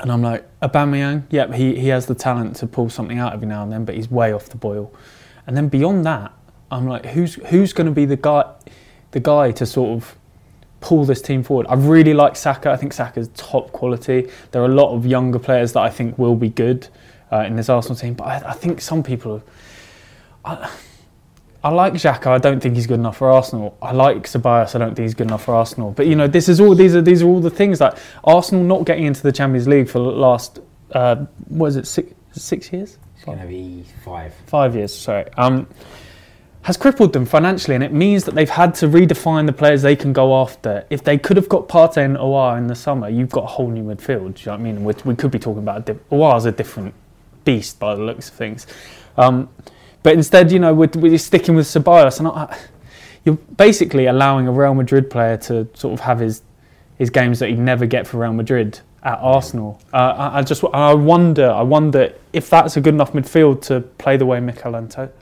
and 0.00 0.12
I'm 0.12 0.22
like, 0.22 0.46
Aubameyang, 0.60 1.24
yep, 1.30 1.52
he 1.52 1.78
he 1.78 1.88
has 1.88 2.06
the 2.06 2.14
talent 2.14 2.56
to 2.56 2.66
pull 2.66 2.90
something 2.90 3.18
out 3.18 3.32
every 3.32 3.46
now 3.46 3.62
and 3.62 3.72
then, 3.72 3.84
but 3.84 3.94
he's 3.94 4.10
way 4.10 4.32
off 4.32 4.48
the 4.48 4.56
boil, 4.56 4.92
and 5.46 5.56
then 5.56 5.68
beyond 5.68 6.04
that, 6.06 6.32
I'm 6.70 6.86
like, 6.86 7.06
who's 7.06 7.34
who's 7.34 7.72
going 7.72 7.86
to 7.86 7.92
be 7.92 8.04
the 8.04 8.16
guy, 8.16 8.44
the 9.10 9.20
guy 9.20 9.52
to 9.52 9.66
sort 9.66 9.96
of 9.96 10.16
pull 10.80 11.04
this 11.04 11.20
team 11.20 11.42
forward. 11.42 11.66
I 11.68 11.74
really 11.74 12.14
like 12.14 12.36
Saka. 12.36 12.70
I 12.70 12.76
think 12.76 12.92
Saka's 12.92 13.28
top 13.34 13.72
quality. 13.72 14.30
There 14.52 14.62
are 14.62 14.66
a 14.66 14.74
lot 14.74 14.94
of 14.94 15.06
younger 15.06 15.38
players 15.38 15.72
that 15.72 15.80
I 15.80 15.90
think 15.90 16.18
will 16.18 16.36
be 16.36 16.48
good 16.48 16.88
uh, 17.32 17.40
in 17.40 17.56
this 17.56 17.68
Arsenal 17.68 17.96
team, 17.96 18.14
but 18.14 18.24
I, 18.24 18.50
I 18.50 18.52
think 18.52 18.80
some 18.80 19.02
people. 19.02 19.42
I, 20.44 20.70
I 21.62 21.70
like 21.70 21.94
Xhaka. 21.94 22.28
I 22.28 22.38
don't 22.38 22.60
think 22.60 22.76
he's 22.76 22.86
good 22.86 23.00
enough 23.00 23.16
for 23.16 23.30
Arsenal. 23.30 23.76
I 23.82 23.92
like 23.92 24.24
Ceballos. 24.28 24.74
I 24.74 24.78
don't 24.78 24.94
think 24.94 25.06
he's 25.06 25.14
good 25.14 25.26
enough 25.26 25.44
for 25.44 25.54
Arsenal. 25.54 25.90
But 25.90 26.06
you 26.06 26.14
know, 26.14 26.28
this 26.28 26.48
is 26.48 26.60
all. 26.60 26.74
These 26.74 26.94
are 26.94 27.02
these 27.02 27.22
are 27.22 27.26
all 27.26 27.40
the 27.40 27.50
things 27.50 27.80
that 27.80 27.98
Arsenal 28.24 28.62
not 28.62 28.84
getting 28.84 29.06
into 29.06 29.22
the 29.22 29.32
Champions 29.32 29.66
League 29.66 29.88
for 29.88 29.98
the 29.98 30.04
last. 30.04 30.60
Uh, 30.92 31.26
what 31.48 31.66
is 31.66 31.76
it? 31.76 31.86
Six 31.86 32.12
six 32.32 32.72
years? 32.72 32.98
It's 33.16 33.24
going 33.24 33.40
to 33.40 33.46
be 33.46 33.84
five. 34.04 34.32
five 34.46 34.76
years, 34.76 34.94
sorry, 34.96 35.28
um, 35.36 35.66
has 36.62 36.76
crippled 36.76 37.12
them 37.12 37.26
financially, 37.26 37.74
and 37.74 37.82
it 37.82 37.92
means 37.92 38.22
that 38.24 38.36
they've 38.36 38.48
had 38.48 38.76
to 38.76 38.86
redefine 38.86 39.46
the 39.46 39.52
players 39.52 39.82
they 39.82 39.96
can 39.96 40.12
go 40.12 40.40
after. 40.40 40.86
If 40.90 41.02
they 41.02 41.18
could 41.18 41.36
have 41.36 41.48
got 41.48 41.66
Partey 41.66 42.04
and 42.04 42.16
Aouar 42.16 42.58
in 42.58 42.68
the 42.68 42.76
summer, 42.76 43.08
you've 43.08 43.30
got 43.30 43.44
a 43.44 43.48
whole 43.48 43.70
new 43.70 43.82
midfield. 43.82 44.34
Do 44.34 44.42
you 44.42 44.46
know 44.46 44.52
what 44.52 44.52
I 44.52 44.56
mean? 44.58 44.84
We, 44.84 44.94
we 45.04 45.16
could 45.16 45.32
be 45.32 45.40
talking 45.40 45.62
about 45.62 45.88
a 45.88 45.94
diff- 45.94 46.12
a 46.12 46.52
different 46.52 46.94
beast 47.44 47.80
by 47.80 47.96
the 47.96 48.02
looks 48.02 48.28
of 48.28 48.34
things, 48.34 48.66
um, 49.16 49.48
but 50.02 50.14
instead, 50.14 50.52
you 50.52 50.58
know, 50.58 50.74
we're, 50.74 50.90
we're 50.94 51.18
sticking 51.18 51.54
with 51.54 51.66
Ceballos, 51.66 52.18
and 52.18 52.28
I, 52.28 52.58
you're 53.24 53.36
basically 53.56 54.06
allowing 54.06 54.48
a 54.48 54.52
Real 54.52 54.74
Madrid 54.74 55.10
player 55.10 55.36
to 55.38 55.68
sort 55.74 55.94
of 55.94 56.00
have 56.00 56.20
his 56.20 56.42
his 56.98 57.10
games 57.10 57.38
that 57.38 57.48
he'd 57.48 57.58
never 57.58 57.86
get 57.86 58.06
for 58.06 58.18
Real 58.18 58.32
Madrid 58.32 58.80
at 59.04 59.18
Arsenal. 59.20 59.80
Uh, 59.92 59.96
I, 59.96 60.38
I 60.38 60.42
just 60.42 60.64
I 60.72 60.94
wonder 60.94 61.50
I 61.50 61.62
wonder 61.62 62.12
if 62.32 62.50
that's 62.50 62.76
a 62.76 62.80
good 62.80 62.94
enough 62.94 63.12
midfield 63.12 63.62
to 63.62 63.80
play 63.80 64.16
the 64.16 64.26
way 64.26 64.40
Mikel 64.40 64.74
Anto- 64.74 65.12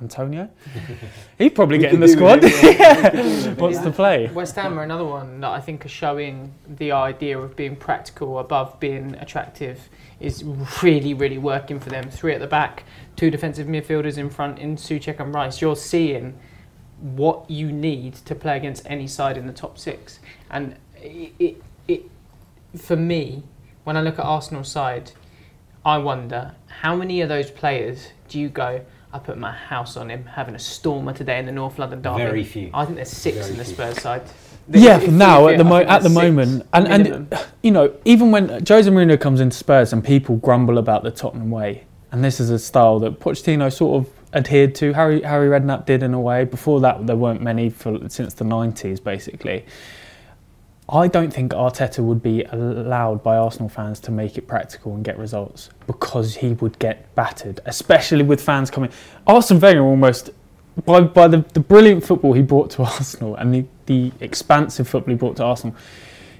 Antonio. 0.00 0.48
He'd 1.38 1.54
probably 1.54 1.78
get 1.78 1.92
in 1.92 2.00
the 2.00 2.08
squad. 2.08 2.42
with 2.42 2.52
it, 2.62 3.58
Wants 3.58 3.78
to 3.80 3.90
play. 3.90 4.28
West 4.28 4.56
Ham 4.56 4.78
are 4.78 4.82
another 4.82 5.04
one 5.04 5.40
that 5.40 5.50
I 5.50 5.60
think 5.60 5.84
are 5.84 5.90
showing 5.90 6.52
the 6.66 6.92
idea 6.92 7.38
of 7.38 7.56
being 7.56 7.76
practical 7.76 8.38
above 8.38 8.78
being 8.80 9.14
attractive 9.16 9.88
is 10.20 10.44
really, 10.82 11.14
really 11.14 11.38
working 11.38 11.80
for 11.80 11.88
them. 11.88 12.10
Three 12.10 12.34
at 12.34 12.40
the 12.40 12.46
back, 12.46 12.84
two 13.20 13.30
defensive 13.30 13.66
midfielders 13.66 14.16
in 14.16 14.30
front 14.30 14.58
in 14.58 14.76
Soucek 14.76 15.20
and 15.20 15.34
Rice. 15.34 15.60
You're 15.60 15.76
seeing 15.76 16.38
what 17.02 17.50
you 17.50 17.70
need 17.70 18.14
to 18.14 18.34
play 18.34 18.56
against 18.56 18.82
any 18.86 19.06
side 19.06 19.36
in 19.36 19.46
the 19.46 19.52
top 19.52 19.76
six. 19.76 20.20
And 20.50 20.74
it, 20.96 21.34
it, 21.38 21.62
it 21.86 22.02
for 22.78 22.96
me, 22.96 23.42
when 23.84 23.98
I 23.98 24.00
look 24.00 24.18
at 24.18 24.24
Arsenal's 24.24 24.72
side, 24.72 25.12
I 25.84 25.98
wonder 25.98 26.54
how 26.80 26.96
many 26.96 27.20
of 27.20 27.28
those 27.28 27.50
players 27.50 28.08
do 28.28 28.40
you 28.40 28.48
go? 28.48 28.80
I 29.12 29.18
put 29.18 29.36
my 29.36 29.52
house 29.52 29.98
on 29.98 30.08
him 30.08 30.24
having 30.24 30.54
a 30.54 30.58
stormer 30.58 31.12
today 31.12 31.38
in 31.38 31.44
the 31.44 31.52
North 31.52 31.78
London 31.78 32.00
derby. 32.00 32.22
Very 32.22 32.44
few. 32.44 32.70
I 32.72 32.86
think 32.86 32.96
there's 32.96 33.10
six 33.10 33.36
Very 33.36 33.50
in 33.50 33.58
the 33.58 33.64
few. 33.64 33.74
Spurs 33.74 34.00
side. 34.00 34.22
Yeah, 34.66 34.98
for 34.98 35.10
now 35.10 35.48
at 35.48 35.58
the 35.58 35.64
mo- 35.64 35.82
at 35.82 36.02
the 36.02 36.08
moment, 36.08 36.66
and 36.72 36.88
minimum. 36.88 37.28
and 37.30 37.46
you 37.62 37.72
know, 37.72 37.92
even 38.06 38.30
when 38.30 38.48
Jose 38.48 38.88
Mourinho 38.88 39.20
comes 39.20 39.40
into 39.40 39.56
Spurs 39.56 39.92
and 39.92 40.02
people 40.02 40.36
grumble 40.36 40.78
about 40.78 41.02
the 41.02 41.10
Tottenham 41.10 41.50
way, 41.50 41.84
and 42.12 42.24
this 42.24 42.40
is 42.40 42.50
a 42.50 42.58
style 42.58 42.98
that 43.00 43.20
Pochettino 43.20 43.72
sort 43.72 44.04
of 44.04 44.12
adhered 44.34 44.74
to. 44.76 44.92
Harry 44.92 45.22
Harry 45.22 45.48
Redknapp 45.48 45.86
did 45.86 46.02
in 46.02 46.14
a 46.14 46.20
way. 46.20 46.44
Before 46.44 46.80
that, 46.80 47.06
there 47.06 47.16
weren't 47.16 47.42
many 47.42 47.70
for 47.70 48.08
since 48.08 48.34
the 48.34 48.44
nineties, 48.44 49.00
basically. 49.00 49.64
I 50.92 51.06
don't 51.06 51.32
think 51.32 51.52
Arteta 51.52 52.00
would 52.00 52.20
be 52.20 52.42
allowed 52.42 53.22
by 53.22 53.36
Arsenal 53.36 53.68
fans 53.68 54.00
to 54.00 54.10
make 54.10 54.36
it 54.36 54.48
practical 54.48 54.94
and 54.94 55.04
get 55.04 55.16
results 55.18 55.70
because 55.86 56.34
he 56.34 56.54
would 56.54 56.76
get 56.80 57.14
battered, 57.14 57.60
especially 57.66 58.24
with 58.24 58.40
fans 58.40 58.72
coming. 58.72 58.90
Arsene 59.24 59.60
Wenger 59.60 59.82
almost, 59.82 60.30
by, 60.84 61.00
by 61.02 61.28
the, 61.28 61.44
the 61.54 61.60
brilliant 61.60 62.04
football 62.04 62.32
he 62.32 62.42
brought 62.42 62.70
to 62.72 62.82
Arsenal 62.82 63.36
and 63.36 63.54
the, 63.54 63.64
the 63.86 64.10
expansive 64.18 64.88
football 64.88 65.12
he 65.12 65.16
brought 65.16 65.36
to 65.36 65.44
Arsenal, 65.44 65.76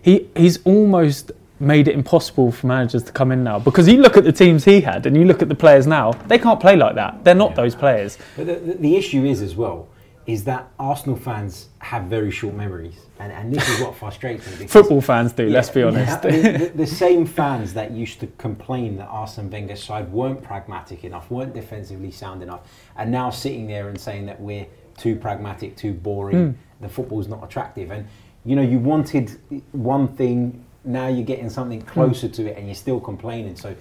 he, 0.03 0.29
he's 0.35 0.59
almost 0.65 1.31
made 1.61 1.89
it 1.89 1.95
impossible 1.95 2.51
for 2.51 2.67
managers 2.67 3.03
to 3.05 3.13
come 3.13 3.31
in 3.33 3.45
now 3.45 3.59
because 3.59 3.87
you 3.87 4.01
look 4.01 4.17
at 4.17 4.25
the 4.25 4.33
teams 4.33 4.65
he 4.65 4.81
had 4.81 5.07
and 5.07 5.17
you 5.17 5.25
look 5.25 5.43
at 5.43 5.49
the 5.49 5.55
players 5.55 5.87
now, 5.87 6.13
they 6.27 6.39
can't 6.39 6.59
play 6.59 6.77
like 6.77 6.95
that. 6.95 7.23
They're 7.23 7.35
not 7.35 7.51
yeah. 7.51 7.57
those 7.57 7.75
players. 7.75 8.19
But 8.37 8.47
the, 8.47 8.55
the, 8.57 8.75
the 8.75 8.97
issue 8.97 9.25
is 9.25 9.43
as 9.43 9.55
well 9.55 9.89
is 10.27 10.45
that 10.45 10.71
Arsenal 10.79 11.17
fans 11.17 11.69
have 11.79 12.05
very 12.05 12.31
short 12.31 12.55
memories, 12.55 12.95
and, 13.19 13.33
and 13.33 13.53
this 13.53 13.69
is 13.69 13.81
what 13.81 13.97
frustrates 13.97 14.47
me. 14.61 14.67
Football 14.67 15.01
fans 15.01 15.33
do. 15.33 15.47
Yeah, 15.47 15.55
let's 15.55 15.71
be 15.71 15.83
honest. 15.83 16.25
Yeah, 16.25 16.31
the, 16.31 16.73
the, 16.75 16.87
same 16.87 17.27
fans 17.27 17.73
that 17.75 17.91
used 17.91 18.21
to 18.21 18.27
complain 18.39 18.97
that 18.99 19.07
Arsene 19.07 19.51
Wenger's 19.51 19.83
side 19.83 20.13
weren't 20.13 20.43
pragmatic 20.43 21.05
enough, 21.05 21.31
weren't 21.31 21.55
defensively 21.55 22.11
sound 22.11 22.43
enough, 22.43 22.61
and 22.97 23.11
now 23.11 23.31
sitting 23.31 23.67
there 23.67 23.89
and 23.89 23.99
saying 23.99 24.27
that 24.27 24.41
we're 24.41 24.67
too 24.97 25.17
pragmatic, 25.17 25.77
too 25.77 25.95
boring, 25.95 26.37
mm. 26.37 26.55
the 26.81 26.89
football's 26.89 27.27
not 27.27 27.43
attractive, 27.43 27.91
and 27.91 28.07
you 28.45 28.55
know 28.55 28.63
you 28.63 28.79
wanted 28.79 29.31
one 29.73 30.07
thing, 30.07 30.65
now 30.85 31.09
you're 31.09 31.25
getting 31.25 31.51
something 31.51 31.83
closer 31.83 32.29
mm. 32.29 32.35
to 32.35 32.51
it, 32.51 32.57
and 32.57 32.67
you're 32.67 32.75
still 32.75 33.01
complaining. 33.01 33.57
So 33.57 33.75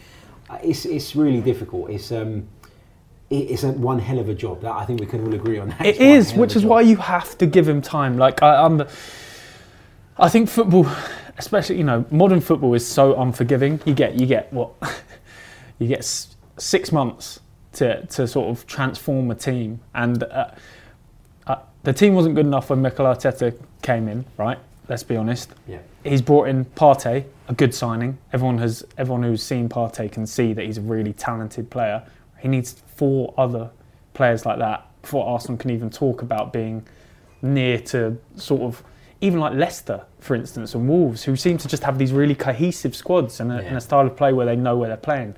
uh, 0.49 0.57
it's 0.63 0.85
it's 0.85 1.15
really 1.15 1.41
difficult. 1.41 1.89
It's 1.89 2.11
um 2.11 2.47
it's 3.29 3.63
a 3.63 3.71
one 3.71 3.99
hell 3.99 4.19
of 4.19 4.29
a 4.29 4.33
job. 4.33 4.61
That 4.61 4.73
I 4.73 4.85
think 4.85 4.99
we 4.99 5.05
can 5.05 5.25
all 5.25 5.33
agree 5.33 5.59
on. 5.59 5.69
That. 5.69 5.85
It 5.85 5.97
is, 6.01 6.33
which 6.33 6.55
is 6.55 6.63
job. 6.63 6.71
why 6.71 6.81
you 6.81 6.97
have 6.97 7.37
to 7.37 7.45
give 7.45 7.67
him 7.67 7.81
time. 7.81 8.17
Like 8.17 8.41
I, 8.41 8.65
am 8.65 8.85
I 10.17 10.29
think 10.29 10.49
football, 10.49 10.87
especially 11.37 11.77
you 11.77 11.83
know, 11.83 12.05
modern 12.11 12.41
football 12.41 12.73
is 12.73 12.85
so 12.85 13.19
unforgiving. 13.19 13.79
You 13.85 13.93
get 13.93 14.15
you 14.15 14.25
get 14.25 14.51
what, 14.51 14.73
you 15.79 15.87
get 15.87 16.03
six 16.57 16.91
months 16.91 17.39
to 17.73 18.05
to 18.07 18.27
sort 18.27 18.49
of 18.49 18.65
transform 18.65 19.29
a 19.29 19.35
team, 19.35 19.79
and 19.93 20.23
uh, 20.23 20.51
uh, 21.45 21.55
the 21.83 21.93
team 21.93 22.15
wasn't 22.15 22.35
good 22.35 22.45
enough 22.47 22.69
when 22.69 22.81
Mikel 22.81 23.05
Arteta 23.05 23.55
came 23.83 24.07
in. 24.07 24.25
Right, 24.37 24.57
let's 24.89 25.03
be 25.03 25.15
honest. 25.15 25.53
Yeah. 25.67 25.79
He's 26.03 26.21
brought 26.21 26.49
in 26.49 26.65
Partey, 26.65 27.25
a 27.47 27.53
good 27.53 27.73
signing. 27.73 28.17
Everyone 28.33 28.57
has 28.57 28.85
everyone 28.97 29.23
who's 29.23 29.43
seen 29.43 29.69
Partey 29.69 30.11
can 30.11 30.27
see 30.27 30.51
that 30.53 30.65
he's 30.65 30.77
a 30.77 30.81
really 30.81 31.13
talented 31.13 31.69
player 31.69 32.03
he 32.39 32.47
needs 32.47 32.81
four 32.95 33.33
other 33.37 33.69
players 34.13 34.45
like 34.45 34.59
that 34.59 34.87
before 35.01 35.25
Arsenal 35.27 35.57
can 35.57 35.69
even 35.69 35.89
talk 35.89 36.21
about 36.21 36.51
being 36.51 36.85
near 37.41 37.79
to 37.79 38.17
sort 38.35 38.61
of 38.61 38.83
even 39.21 39.39
like 39.39 39.53
Leicester, 39.53 40.05
for 40.19 40.33
instance, 40.33 40.75
and 40.75 40.87
Wolves, 40.87 41.23
who 41.23 41.35
seem 41.35 41.57
to 41.57 41.67
just 41.67 41.83
have 41.83 41.97
these 41.97 42.13
really 42.13 42.35
cohesive 42.35 42.95
squads 42.95 43.41
and 43.41 43.51
a, 43.51 43.55
yeah. 43.55 43.61
and 43.61 43.77
a 43.77 43.81
style 43.81 44.07
of 44.07 44.15
play 44.15 44.31
where 44.31 44.45
they 44.45 44.55
know 44.55 44.77
where 44.77 44.87
they're 44.87 44.97
playing. 44.97 45.35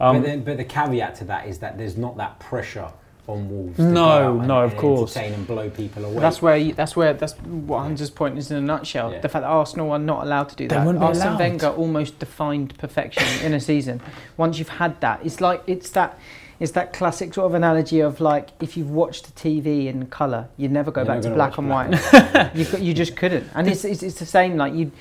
Um, 0.00 0.16
but, 0.16 0.26
then, 0.26 0.44
but 0.44 0.56
the 0.56 0.64
caveat 0.64 1.16
to 1.16 1.24
that 1.26 1.46
is 1.46 1.58
that 1.58 1.76
there's 1.76 1.98
not 1.98 2.16
that 2.16 2.40
pressure 2.40 2.90
on 3.28 3.48
Wolves. 3.48 3.78
no, 3.78 4.40
no, 4.40 4.62
of 4.62 4.76
course. 4.76 5.16
Entertain 5.16 5.38
and 5.38 5.46
blow 5.46 5.70
people 5.70 6.04
away. 6.04 6.20
That's 6.20 6.42
where 6.42 6.56
you, 6.56 6.72
that's 6.72 6.96
where 6.96 7.12
that's 7.12 7.34
what 7.34 7.80
Hunter's 7.80 8.10
point 8.10 8.36
is 8.36 8.50
in 8.50 8.56
a 8.56 8.60
nutshell. 8.60 9.12
Yeah. 9.12 9.20
The 9.20 9.28
fact 9.28 9.42
that 9.42 9.48
Arsenal 9.48 9.92
are 9.92 9.98
not 9.98 10.24
allowed 10.24 10.48
to 10.50 10.56
do 10.56 10.68
they 10.68 10.76
that. 10.76 10.96
Arsene 10.96 11.38
Wenger 11.38 11.68
almost 11.68 12.18
defined 12.18 12.76
perfection 12.78 13.24
in 13.44 13.54
a 13.54 13.60
season. 13.60 14.00
Once 14.36 14.58
you've 14.58 14.68
had 14.68 15.00
that, 15.00 15.24
it's 15.24 15.40
like 15.40 15.62
it's 15.66 15.90
that. 15.90 16.18
It's 16.60 16.72
that 16.72 16.92
classic 16.92 17.34
sort 17.34 17.46
of 17.46 17.54
analogy 17.54 17.98
of 17.98 18.20
like 18.20 18.50
if 18.60 18.76
you've 18.76 18.90
watched 18.90 19.34
TV 19.34 19.86
in 19.86 20.06
colour, 20.06 20.48
you'd 20.56 20.70
never 20.70 20.92
go 20.92 21.04
back 21.04 21.20
to 21.22 21.30
black 21.30 21.58
and 21.58 21.68
white. 21.68 21.90
you, 22.54 22.64
you 22.78 22.94
just 22.94 23.16
couldn't, 23.16 23.50
and 23.56 23.66
it's, 23.66 23.84
it's, 23.84 24.00
it's 24.04 24.20
the 24.20 24.26
same. 24.26 24.56
Like 24.56 24.72
you, 24.72 24.92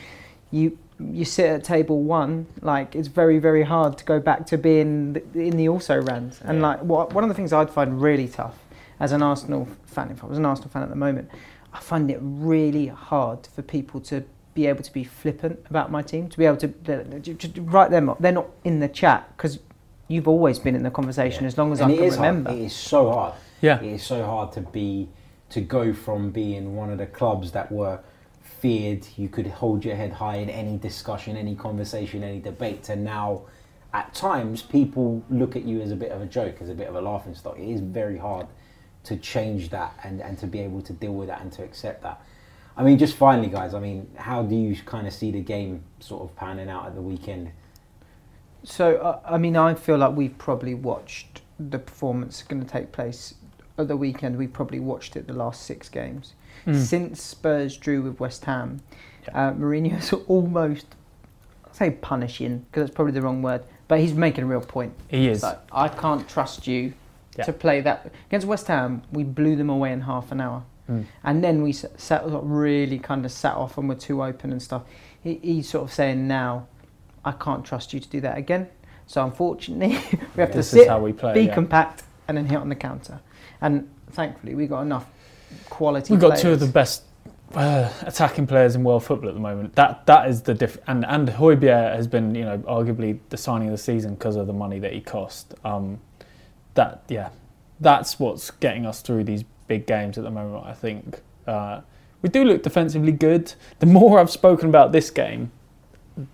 you 0.49 0.79
you 1.11 1.25
sit 1.25 1.45
at 1.45 1.63
table 1.63 2.01
one, 2.03 2.47
like 2.61 2.95
it's 2.95 3.07
very 3.07 3.39
very 3.39 3.63
hard 3.63 3.97
to 3.97 4.05
go 4.05 4.19
back 4.19 4.45
to 4.47 4.57
being 4.57 5.21
in 5.33 5.57
the 5.57 5.69
also 5.69 6.01
rans. 6.01 6.41
And 6.43 6.59
yeah. 6.59 6.67
like 6.67 6.83
what 6.83 7.13
one 7.13 7.23
of 7.23 7.29
the 7.29 7.33
things 7.33 7.53
I'd 7.53 7.69
find 7.69 8.01
really 8.01 8.27
tough 8.27 8.57
as 8.99 9.11
an 9.11 9.21
Arsenal 9.21 9.67
fan, 9.85 10.11
if 10.11 10.23
I 10.23 10.27
was 10.27 10.37
an 10.37 10.45
Arsenal 10.45 10.69
fan 10.69 10.83
at 10.83 10.89
the 10.89 10.95
moment, 10.95 11.29
I 11.73 11.79
find 11.79 12.11
it 12.11 12.19
really 12.21 12.87
hard 12.87 13.47
for 13.47 13.61
people 13.61 13.99
to 14.01 14.23
be 14.53 14.67
able 14.67 14.83
to 14.83 14.91
be 14.91 15.03
flippant 15.03 15.59
about 15.69 15.91
my 15.91 16.01
team, 16.01 16.27
to 16.27 16.37
be 16.37 16.45
able 16.45 16.57
to, 16.57 16.67
to, 16.67 17.33
to 17.33 17.61
write 17.61 17.89
them 17.89 18.09
up. 18.09 18.19
They're 18.19 18.31
not 18.31 18.49
in 18.63 18.79
the 18.79 18.89
chat 18.89 19.31
because 19.35 19.59
you've 20.07 20.27
always 20.27 20.59
been 20.59 20.75
in 20.75 20.83
the 20.83 20.91
conversation 20.91 21.43
yeah. 21.43 21.47
as 21.47 21.57
long 21.57 21.71
as 21.71 21.79
and 21.79 21.91
I 21.91 21.95
can 21.95 22.09
remember. 22.11 22.49
Hard. 22.49 22.61
It 22.61 22.65
is 22.65 22.75
so 22.75 23.11
hard. 23.11 23.33
Yeah, 23.61 23.81
it 23.81 23.93
is 23.93 24.03
so 24.03 24.25
hard 24.25 24.51
to 24.53 24.61
be 24.61 25.07
to 25.49 25.61
go 25.61 25.93
from 25.93 26.31
being 26.31 26.75
one 26.75 26.89
of 26.89 26.97
the 26.97 27.05
clubs 27.05 27.51
that 27.51 27.71
were 27.71 27.99
feared 28.62 29.08
you 29.17 29.28
could 29.28 29.47
hold 29.47 29.84
your 29.84 29.95
head 29.95 30.13
high 30.13 30.36
in 30.36 30.50
any 30.50 30.78
discussion, 30.78 31.36
any 31.36 31.56
conversation, 31.56 32.24
any 32.24 32.39
debate, 32.39 32.88
and 32.89 33.04
now 33.04 33.41
at 33.93 34.13
times 34.13 34.62
people 34.62 35.24
look 35.30 35.56
at 35.56 35.63
you 35.63 35.82
as 35.82 35.91
a 35.91 35.95
bit 35.95 36.12
of 36.12 36.21
a 36.21 36.26
joke, 36.26 36.58
as 36.62 36.69
a 36.69 36.76
bit 36.76 36.88
of 36.88 36.95
a 36.95 37.02
laughing 37.02 37.34
stock. 37.36 37.58
It 37.58 37.69
is 37.69 37.82
very 37.82 38.17
hard 38.17 38.47
to 39.04 39.17
change 39.17 39.69
that 39.71 39.93
and, 40.04 40.21
and 40.21 40.38
to 40.38 40.47
be 40.47 40.60
able 40.60 40.82
to 40.84 40.93
deal 40.93 41.13
with 41.13 41.28
that 41.28 41.41
and 41.41 41.52
to 41.54 41.63
accept 41.63 42.04
that. 42.04 42.21
I 42.78 42.84
mean, 42.84 43.00
just 43.00 43.15
finally, 43.15 43.47
guys, 43.47 43.74
I 43.74 43.80
mean, 43.80 44.10
how 44.15 44.43
do 44.43 44.56
you 44.56 44.76
kind 44.86 45.08
of 45.08 45.13
see 45.13 45.32
the 45.32 45.41
game 45.41 45.84
sort 46.00 46.24
of 46.24 46.36
panning 46.36 46.69
out 46.69 46.86
at 46.86 46.95
the 46.95 47.02
weekend? 47.02 47.52
So, 48.63 48.97
uh, 48.97 49.19
I 49.26 49.38
mean, 49.39 49.58
I 49.58 49.74
feel 49.74 49.97
like 49.97 50.15
we've 50.15 50.38
probably 50.38 50.76
watched 50.76 51.41
the 51.60 51.80
performance 51.80 52.43
going 52.43 52.63
to 52.63 52.67
take 52.67 52.91
place 52.91 53.34
at 53.78 53.88
the 53.88 53.97
weekend. 53.97 54.38
We've 54.38 54.54
probably 54.54 54.80
watched 54.80 55.15
it 55.15 55.28
the 55.28 55.34
last 55.34 55.63
six 55.63 55.89
games. 55.89 56.34
Mm. 56.65 56.76
Since 56.76 57.21
Spurs 57.21 57.78
drew 57.78 58.02
with 58.02 58.19
West 58.19 58.45
Ham, 58.45 58.82
yeah. 59.24 59.50
uh, 59.50 59.54
Mourinho's 59.54 60.13
almost, 60.28 60.86
I 61.65 61.74
say 61.74 61.91
punishing, 61.91 62.60
because 62.60 62.84
that's 62.84 62.95
probably 62.95 63.13
the 63.13 63.21
wrong 63.21 63.41
word, 63.41 63.63
but 63.88 64.00
he's 64.00 64.13
making 64.13 64.43
a 64.43 64.47
real 64.47 64.62
point. 64.62 64.93
He 65.08 65.28
is. 65.28 65.43
Like, 65.43 65.60
I 65.71 65.88
can't 65.88 66.28
trust 66.28 66.67
you 66.67 66.93
yeah. 67.38 67.45
to 67.45 67.54
play 67.54 67.82
that. 67.82 68.12
Against 68.28 68.47
West 68.47 68.67
Ham, 68.67 69.04
we 69.12 69.24
blew 69.24 69.56
them 69.56 69.69
away 69.69 69.91
in 69.91 70.02
half 70.02 70.32
an 70.32 70.41
hour. 70.41 70.63
Mm. 70.89 71.06
And 71.24 71.43
then 71.43 71.62
we 71.62 71.71
sat, 71.74 72.24
really 72.26 73.00
kind 73.00 73.26
of 73.26 73.32
sat 73.32 73.56
off 73.56 73.78
and 73.78 73.88
were 73.88 73.95
too 73.95 74.24
open 74.24 74.52
and 74.52 74.62
stuff. 74.62 74.84
He, 75.24 75.39
he's 75.41 75.69
sort 75.69 75.86
of 75.86 75.93
saying 75.93 76.28
now, 76.28 76.67
I 77.24 77.32
can't 77.34 77.63
trust 77.63 77.93
you 77.93 78.00
to 78.00 78.10
do 78.10 78.21
that 78.21 78.38
again. 78.38 78.67
So 79.08 79.24
unfortunately, 79.24 80.00
we 80.36 80.41
have 80.41 80.52
to 80.54 80.63
sit, 80.63 80.88
play, 81.17 81.34
be 81.34 81.41
yeah. 81.43 81.54
compact, 81.54 82.04
and 82.28 82.38
then 82.38 82.45
hit 82.45 82.58
on 82.58 82.69
the 82.69 82.76
counter. 82.76 83.19
And 83.62 83.89
thankfully, 84.12 84.56
we 84.56 84.67
got 84.67 84.82
enough 84.82 85.08
quality. 85.69 86.13
We've 86.13 86.21
got 86.21 86.37
two 86.37 86.51
of 86.51 86.59
the 86.59 86.67
best 86.67 87.03
uh, 87.53 87.91
attacking 88.01 88.47
players 88.47 88.75
in 88.75 88.83
world 88.83 89.03
football 89.03 89.29
at 89.29 89.35
the 89.35 89.41
moment. 89.41 89.75
That 89.75 90.05
that 90.05 90.29
is 90.29 90.43
the 90.43 90.53
diff. 90.53 90.77
And 90.87 91.05
and 91.05 91.27
Højbjerg 91.29 91.95
has 91.95 92.07
been, 92.07 92.35
you 92.35 92.45
know, 92.45 92.57
arguably 92.59 93.19
the 93.29 93.37
signing 93.37 93.67
of 93.67 93.73
the 93.73 93.77
season 93.77 94.15
because 94.15 94.35
of 94.35 94.47
the 94.47 94.53
money 94.53 94.79
that 94.79 94.93
he 94.93 95.01
cost. 95.01 95.53
Um, 95.63 95.99
that 96.73 97.03
yeah, 97.09 97.29
that's 97.79 98.19
what's 98.19 98.51
getting 98.51 98.85
us 98.85 99.01
through 99.01 99.25
these 99.25 99.43
big 99.67 99.85
games 99.85 100.17
at 100.17 100.23
the 100.23 100.31
moment. 100.31 100.65
I 100.65 100.73
think 100.73 101.21
uh, 101.47 101.81
we 102.21 102.29
do 102.29 102.43
look 102.43 102.63
defensively 102.63 103.11
good. 103.11 103.53
The 103.79 103.85
more 103.85 104.19
I've 104.19 104.31
spoken 104.31 104.69
about 104.69 104.91
this 104.91 105.09
game, 105.09 105.51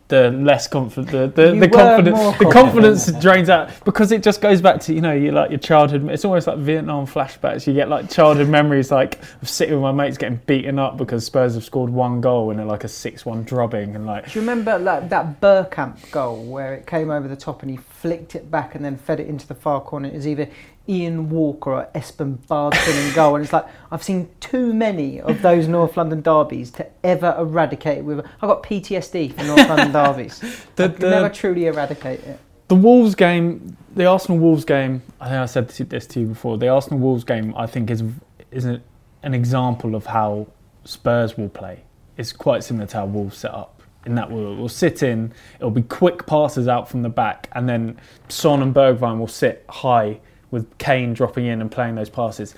the 0.08 0.32
less 0.32 0.68
confident 0.68 1.36
the 1.36 1.44
the, 1.44 1.60
the 1.60 1.70
confidence 1.70 2.38
the 2.40 2.50
confidence 2.52 3.12
drains 3.22 3.48
out 3.48 3.70
because 3.86 4.12
it 4.12 4.24
just 4.24 4.42
goes 4.42 4.60
back 4.60 4.80
to 4.82 4.94
you 4.94 5.02
know 5.02 5.14
you 5.14 5.32
like 5.32 5.52
your 5.52 5.60
childhood 5.60 6.10
it's 6.10 6.26
almost 6.26 6.48
like 6.48 6.58
Vietnam 6.58 7.06
flashbacks. 7.06 7.68
You 7.68 7.74
get 7.74 7.88
like 7.88 8.10
childhood 8.10 8.50
memories 8.50 8.92
like 8.92 9.20
of 9.42 9.50
sitting 9.50 9.76
with 9.76 9.84
my 9.84 9.92
mates 9.92 10.18
getting 10.18 10.42
beaten 10.48 10.80
up 10.80 10.98
because 10.98 11.26
Spurs 11.26 11.54
have 11.54 11.64
scored 11.64 11.92
one 11.92 12.22
goal 12.22 12.50
in 12.52 12.66
like 12.68 12.84
a 12.84 12.88
6-1 12.88 13.46
drubbing 13.46 13.96
and 13.96 14.06
like 14.06 14.32
do 14.32 14.40
you 14.40 14.42
remember 14.42 14.80
like 14.80 15.10
that 15.10 15.40
Bergkamp 15.40 16.10
goal 16.12 16.44
where 16.44 16.74
it 16.74 16.88
came 16.88 17.12
over 17.12 17.28
the 17.28 17.36
top 17.36 17.62
and 17.62 17.70
he 17.70 17.78
flicked 18.08 18.36
it 18.36 18.50
back 18.50 18.74
and 18.74 18.86
then 18.86 18.96
fed 18.96 19.20
it 19.20 19.28
into 19.28 19.46
the 19.46 19.54
far 19.54 19.82
corner 19.82 20.08
it 20.08 20.14
was 20.14 20.26
either 20.26 20.48
Ian 20.88 21.30
Walker 21.30 21.74
or 21.74 21.90
Espen 21.94 22.38
Baardsen 22.48 23.08
in 23.08 23.14
goal. 23.14 23.36
And 23.36 23.44
it's 23.44 23.52
like, 23.52 23.66
I've 23.92 24.02
seen 24.02 24.30
too 24.40 24.74
many 24.74 25.20
of 25.20 25.42
those 25.42 25.68
North 25.78 25.98
London 25.98 26.22
derbies 26.22 26.72
to 26.72 26.88
ever 27.04 27.36
eradicate 27.38 27.98
it 27.98 28.06
with. 28.06 28.20
I've 28.20 28.48
got 28.48 28.64
PTSD 28.64 29.34
for 29.34 29.44
North 29.44 29.68
London 29.68 29.92
derbies. 29.92 30.40
the, 30.78 30.88
never 30.88 31.28
truly 31.28 31.66
eradicate 31.66 32.22
it. 32.22 32.40
The 32.70 32.76
Wolves 32.76 33.16
game, 33.16 33.76
the 33.96 34.06
Arsenal 34.06 34.40
Wolves 34.40 34.64
game, 34.64 35.02
I 35.20 35.26
think 35.26 35.38
I 35.38 35.46
said 35.46 35.68
this 35.68 36.08
to 36.08 36.22
you 36.22 36.28
before. 36.28 36.58
The 36.58 36.70
Arsenal 36.70 37.00
Wolves 37.00 37.26
game, 37.26 37.54
I 37.58 37.68
think, 37.68 37.92
is, 37.92 38.04
is 38.52 38.64
an 38.64 38.82
example 39.24 39.94
of 39.96 40.06
how 40.06 40.48
Spurs 40.86 41.38
will 41.38 41.50
play. 41.50 41.84
It's 42.16 42.32
quite 42.32 42.64
similar 42.64 42.88
to 42.88 42.98
how 42.98 43.06
Wolves 43.08 43.38
set 43.38 43.52
up 43.52 43.77
in 44.08 44.16
that 44.16 44.32
we'll, 44.32 44.56
we'll, 44.56 44.70
sit 44.70 45.04
in, 45.04 45.34
it'll 45.58 45.70
be 45.70 45.84
quick 45.84 46.26
passes 46.26 46.68
out 46.68 46.90
from 46.90 47.04
the 47.04 47.10
back, 47.10 47.50
and 47.52 47.70
then 47.70 48.00
Son 48.30 48.62
and 48.64 48.74
Bergwijn 48.74 49.20
will 49.20 49.28
sit 49.28 49.66
high 49.70 50.20
with 50.50 50.78
Kane 50.78 51.14
dropping 51.14 51.46
in 51.46 51.62
and 51.62 51.70
playing 51.70 51.96
those 51.96 52.10
passes. 52.10 52.56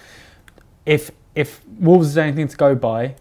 If 0.86 1.12
if 1.36 1.62
Wolves 1.80 2.08
is 2.08 2.18
anything 2.18 2.48
to 2.48 2.58
go 2.58 2.76
by, 2.76 3.16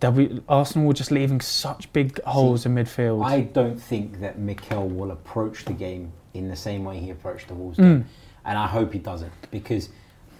they'll 0.00 0.12
be 0.12 0.42
Arsenal 0.48 0.86
will 0.86 0.92
just 0.92 1.10
leaving 1.10 1.40
such 1.40 1.90
big 1.92 2.20
holes 2.24 2.62
See, 2.62 2.68
in 2.68 2.74
midfield. 2.74 3.24
I 3.24 3.42
don't 3.42 3.78
think 3.78 4.20
that 4.20 4.38
Mikel 4.38 4.88
will 4.88 5.12
approach 5.12 5.64
the 5.64 5.72
game 5.72 6.12
in 6.34 6.48
the 6.48 6.56
same 6.56 6.84
way 6.84 6.98
he 6.98 7.10
approached 7.10 7.48
the 7.48 7.54
Wolves 7.54 7.78
mm. 7.78 7.82
game, 7.82 8.06
and 8.44 8.58
I 8.58 8.66
hope 8.66 8.92
he 8.92 8.98
doesn't 8.98 9.32
because 9.50 9.88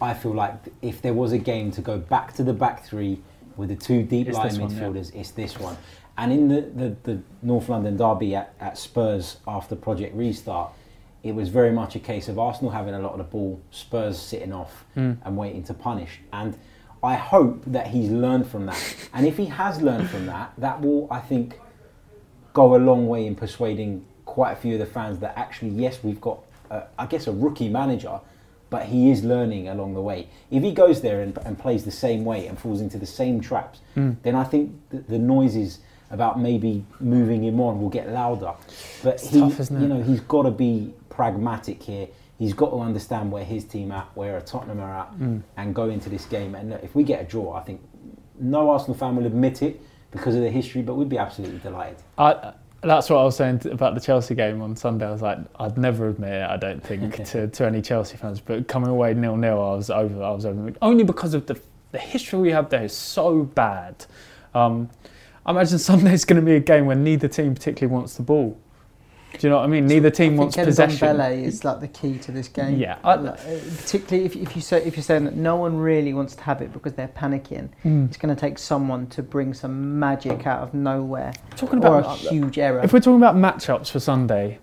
I 0.03 0.15
feel 0.15 0.35
like 0.35 0.55
if 0.83 1.01
there 1.01 1.15
was 1.15 1.33
a 1.33 1.39
game 1.39 1.71
to 1.73 1.81
go 1.81 1.99
back 1.99 2.35
to 2.35 2.43
the 2.43 2.53
back 2.53 2.85
three 2.85 3.21
with 3.57 3.69
the 3.69 3.77
two 3.77 4.03
deep 4.03 4.27
It's 4.27 4.37
line 4.37 4.49
this 4.49 4.59
one, 4.59 4.75
yeah. 4.75 4.81
midfielders, 4.81 5.15
it's 5.15 5.31
this 5.31 5.59
one. 5.59 5.77
And 6.21 6.33
in 6.33 6.49
the, 6.49 6.61
the, 6.61 6.97
the 7.05 7.23
North 7.41 7.71
London 7.71 7.97
derby 7.97 8.37
at, 8.37 8.53
at 8.61 8.77
Spurs 8.77 9.39
after 9.49 9.75
Project 9.75 10.15
Restart, 10.15 10.71
it 11.23 11.35
was 11.35 11.49
very 11.49 11.73
much 11.73 11.97
a 11.97 11.99
case 11.99 12.29
of 12.29 12.39
Arsenal 12.39 12.71
having 12.71 12.93
a 12.93 12.99
lot 12.99 13.13
of 13.13 13.19
the 13.19 13.25
ball, 13.25 13.59
Spurs 13.71 14.19
sitting 14.19 14.53
off 14.53 14.85
Hmm. 14.95 15.13
and 15.25 15.39
waiting 15.39 15.63
to 15.65 15.73
punish. 15.75 16.21
And 16.31 16.59
I 17.03 17.15
hope 17.15 17.63
that 17.67 17.87
he's 17.87 18.11
learned 18.11 18.47
from 18.47 18.67
that. 18.67 18.97
And 19.15 19.27
if 19.27 19.39
he 19.39 19.47
has 19.47 19.81
learned 19.81 20.11
from 20.11 20.27
that, 20.27 20.53
that 20.59 20.83
will, 20.83 21.09
I 21.11 21.21
think, 21.21 21.59
go 22.53 22.77
a 22.77 22.79
long 22.79 23.09
way 23.09 23.27
in 23.27 23.35
persuading 23.35 24.05
quite 24.27 24.53
a 24.53 24.57
few 24.57 24.75
of 24.75 24.81
the 24.81 24.87
fans 24.87 25.21
that 25.21 25.33
actually, 25.39 25.71
yes, 25.71 26.01
we've 26.03 26.21
got, 26.21 26.41
uh, 26.71 26.83
I 26.99 27.07
guess, 27.07 27.29
a 27.29 27.33
rookie 27.33 27.71
manager, 27.71 28.21
but 28.69 28.85
he 28.87 29.11
is 29.11 29.25
learning 29.25 29.69
along 29.69 29.95
the 29.95 30.03
way. 30.03 30.29
If 30.51 30.63
he 30.63 30.73
goes 30.73 31.01
there 31.01 31.23
and, 31.23 31.37
and 31.47 31.59
plays 31.59 31.85
the 31.87 31.91
same 31.91 32.27
way 32.27 32.47
and 32.47 32.59
falls 32.59 32.83
into 32.83 32.99
the 32.99 33.07
same 33.07 33.41
traps, 33.41 33.81
then 33.95 34.35
I 34.35 34.45
think 34.45 34.79
the, 34.91 34.99
the 34.99 35.19
noises 35.19 35.79
about 36.11 36.41
maybe 36.41 36.85
moving 37.01 37.45
him 37.45 37.61
on 37.61 37.81
will 37.81 37.89
get 37.89 38.09
louder. 38.11 38.53
But 39.03 39.21
he, 39.21 39.41
tough, 39.41 39.61
isn't 39.61 39.77
it? 39.77 39.81
you 39.83 39.89
know, 39.89 40.03
he's 40.03 40.21
got 40.21 40.43
to 40.43 40.51
be 40.51 40.93
pragmatic 41.09 41.83
here. 41.83 42.09
He's 42.39 42.55
got 42.55 42.71
to 42.71 42.81
understand 42.81 43.31
where 43.31 43.45
his 43.45 43.65
team 43.65 43.93
at, 43.93 44.07
where 44.15 44.37
a 44.39 44.41
Tottenham 44.41 44.81
are 44.81 45.01
at, 45.01 45.19
Mm. 45.19 45.43
and 45.57 45.75
go 45.75 45.89
into 45.91 46.09
this 46.09 46.25
game. 46.25 46.55
And 46.55 46.71
look, 46.71 46.83
if 46.83 46.95
we 46.95 47.03
get 47.05 47.21
a 47.21 47.25
draw, 47.25 47.55
I 47.55 47.61
think 47.61 47.81
no 48.39 48.71
Arsenal 48.71 48.95
fan 48.97 49.15
will 49.17 49.27
admit 49.27 49.63
it 49.63 49.81
because 50.11 50.35
of 50.35 50.41
the 50.43 50.51
history, 50.51 50.83
but 50.83 50.95
we'd 50.95 51.09
be 51.09 51.19
absolutely 51.19 51.59
delighted. 51.59 51.99
I, 52.19 52.55
that's 52.83 53.11
what 53.11 53.19
I 53.19 53.25
was 53.25 53.37
saying 53.37 53.61
about 53.71 53.95
the 53.95 54.01
Chelsea 54.01 54.35
game 54.35 54.63
on 54.63 54.75
Sunday. 54.75 55.07
I 55.07 55.13
was 55.13 55.21
like, 55.21 55.39
I'd 55.59 55.77
never 55.77 56.09
admit 56.09 56.33
it. 56.33 56.43
I 56.49 56.57
don't 56.57 56.83
think 56.83 57.23
to, 57.27 57.47
to 57.49 57.67
any 57.67 57.83
Chelsea 57.83 58.17
fans, 58.17 58.41
but 58.41 58.67
coming 58.67 58.89
away 58.89 59.13
nil 59.13 59.37
nil, 59.37 59.61
I 59.63 59.75
was 59.77 59.91
over. 59.91 60.23
I 60.23 60.31
was 60.31 60.47
over 60.47 60.73
only 60.83 61.05
because 61.05 61.35
of 61.35 61.47
the 61.47 61.61
the 61.93 61.99
history 61.99 62.39
we 62.39 62.51
have 62.53 62.71
there 62.71 62.85
is 62.85 62.97
so 62.97 63.43
bad. 63.43 64.07
Um, 64.55 64.89
I 65.47 65.51
imagine 65.51 65.79
Sunday's 65.91 66.25
going 66.25 66.41
to 66.41 66.45
be 66.47 66.55
a 66.57 66.61
game 66.61 66.87
where 66.87 66.97
neither 66.97 67.29
team 67.29 67.55
particularly 67.55 67.93
wants 67.95 68.15
the 68.17 68.23
ball. 68.23 68.59
Do 69.33 69.47
you 69.47 69.49
know 69.51 69.59
what 69.59 69.65
I 69.65 69.69
mean? 69.69 69.87
Neither 69.87 70.11
team 70.11 70.37
wants 70.37 70.57
I 70.57 70.65
think 70.65 70.67
possession. 70.71 71.07
Ndombele 71.17 71.45
is 71.45 71.65
like 71.65 71.79
the 71.79 71.87
key 71.87 72.19
to 72.19 72.33
this 72.33 72.49
game. 72.49 72.77
Yeah, 72.79 72.99
I- 73.05 73.15
Like, 73.15 73.37
particularly 73.79 74.27
if, 74.27 74.35
if 74.35 74.57
you 74.57 74.61
say 74.61 74.83
if 74.83 74.97
you're 74.97 75.05
saying 75.05 75.25
that 75.25 75.37
no 75.37 75.55
one 75.55 75.77
really 75.79 76.13
wants 76.13 76.35
to 76.35 76.43
have 76.43 76.61
it 76.61 76.73
because 76.73 76.95
they're 76.95 77.07
panicking, 77.09 77.69
Hmm. 77.85 78.07
it's 78.07 78.17
going 78.17 78.35
to 78.35 78.41
take 78.41 78.59
someone 78.59 79.07
to 79.09 79.23
bring 79.23 79.55
some 79.55 80.01
magic 80.01 80.49
out 80.49 80.63
of 80.63 80.75
nowhere 80.75 81.33
Talking 81.57 81.79
or 81.85 81.99
about 82.01 82.07
a 82.25 82.29
huge 82.29 82.59
error. 82.59 82.81
If 82.83 82.93
we're 82.93 82.99
talking 82.99 83.19
about 83.23 83.37
matchups 83.37 83.89
for 83.93 84.01
Sunday, 84.01 84.59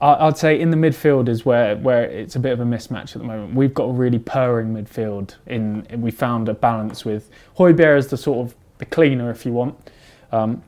I- 0.00 0.26
I'd 0.26 0.36
say 0.36 0.58
in 0.60 0.70
the 0.70 0.76
midfield 0.76 1.28
is 1.28 1.46
where, 1.46 1.76
where 1.76 2.02
it's 2.02 2.34
a 2.34 2.40
bit 2.40 2.52
of 2.52 2.58
a 2.58 2.64
mismatch 2.64 3.14
at 3.14 3.22
the 3.22 3.28
moment. 3.28 3.54
We've 3.54 3.72
got 3.72 3.84
a 3.84 3.92
really 3.92 4.18
purring 4.18 4.74
midfield. 4.74 5.36
In 5.46 5.86
we 5.98 6.10
found 6.10 6.48
a 6.48 6.54
balance 6.54 7.04
with 7.04 7.30
Højbjerg 7.58 7.96
as 7.98 8.08
the 8.08 8.16
sort 8.16 8.44
of 8.44 8.56
the 8.82 8.86
cleaner, 8.94 9.30
if 9.30 9.46
you 9.46 9.52
want, 9.52 9.74
um, 10.32 10.62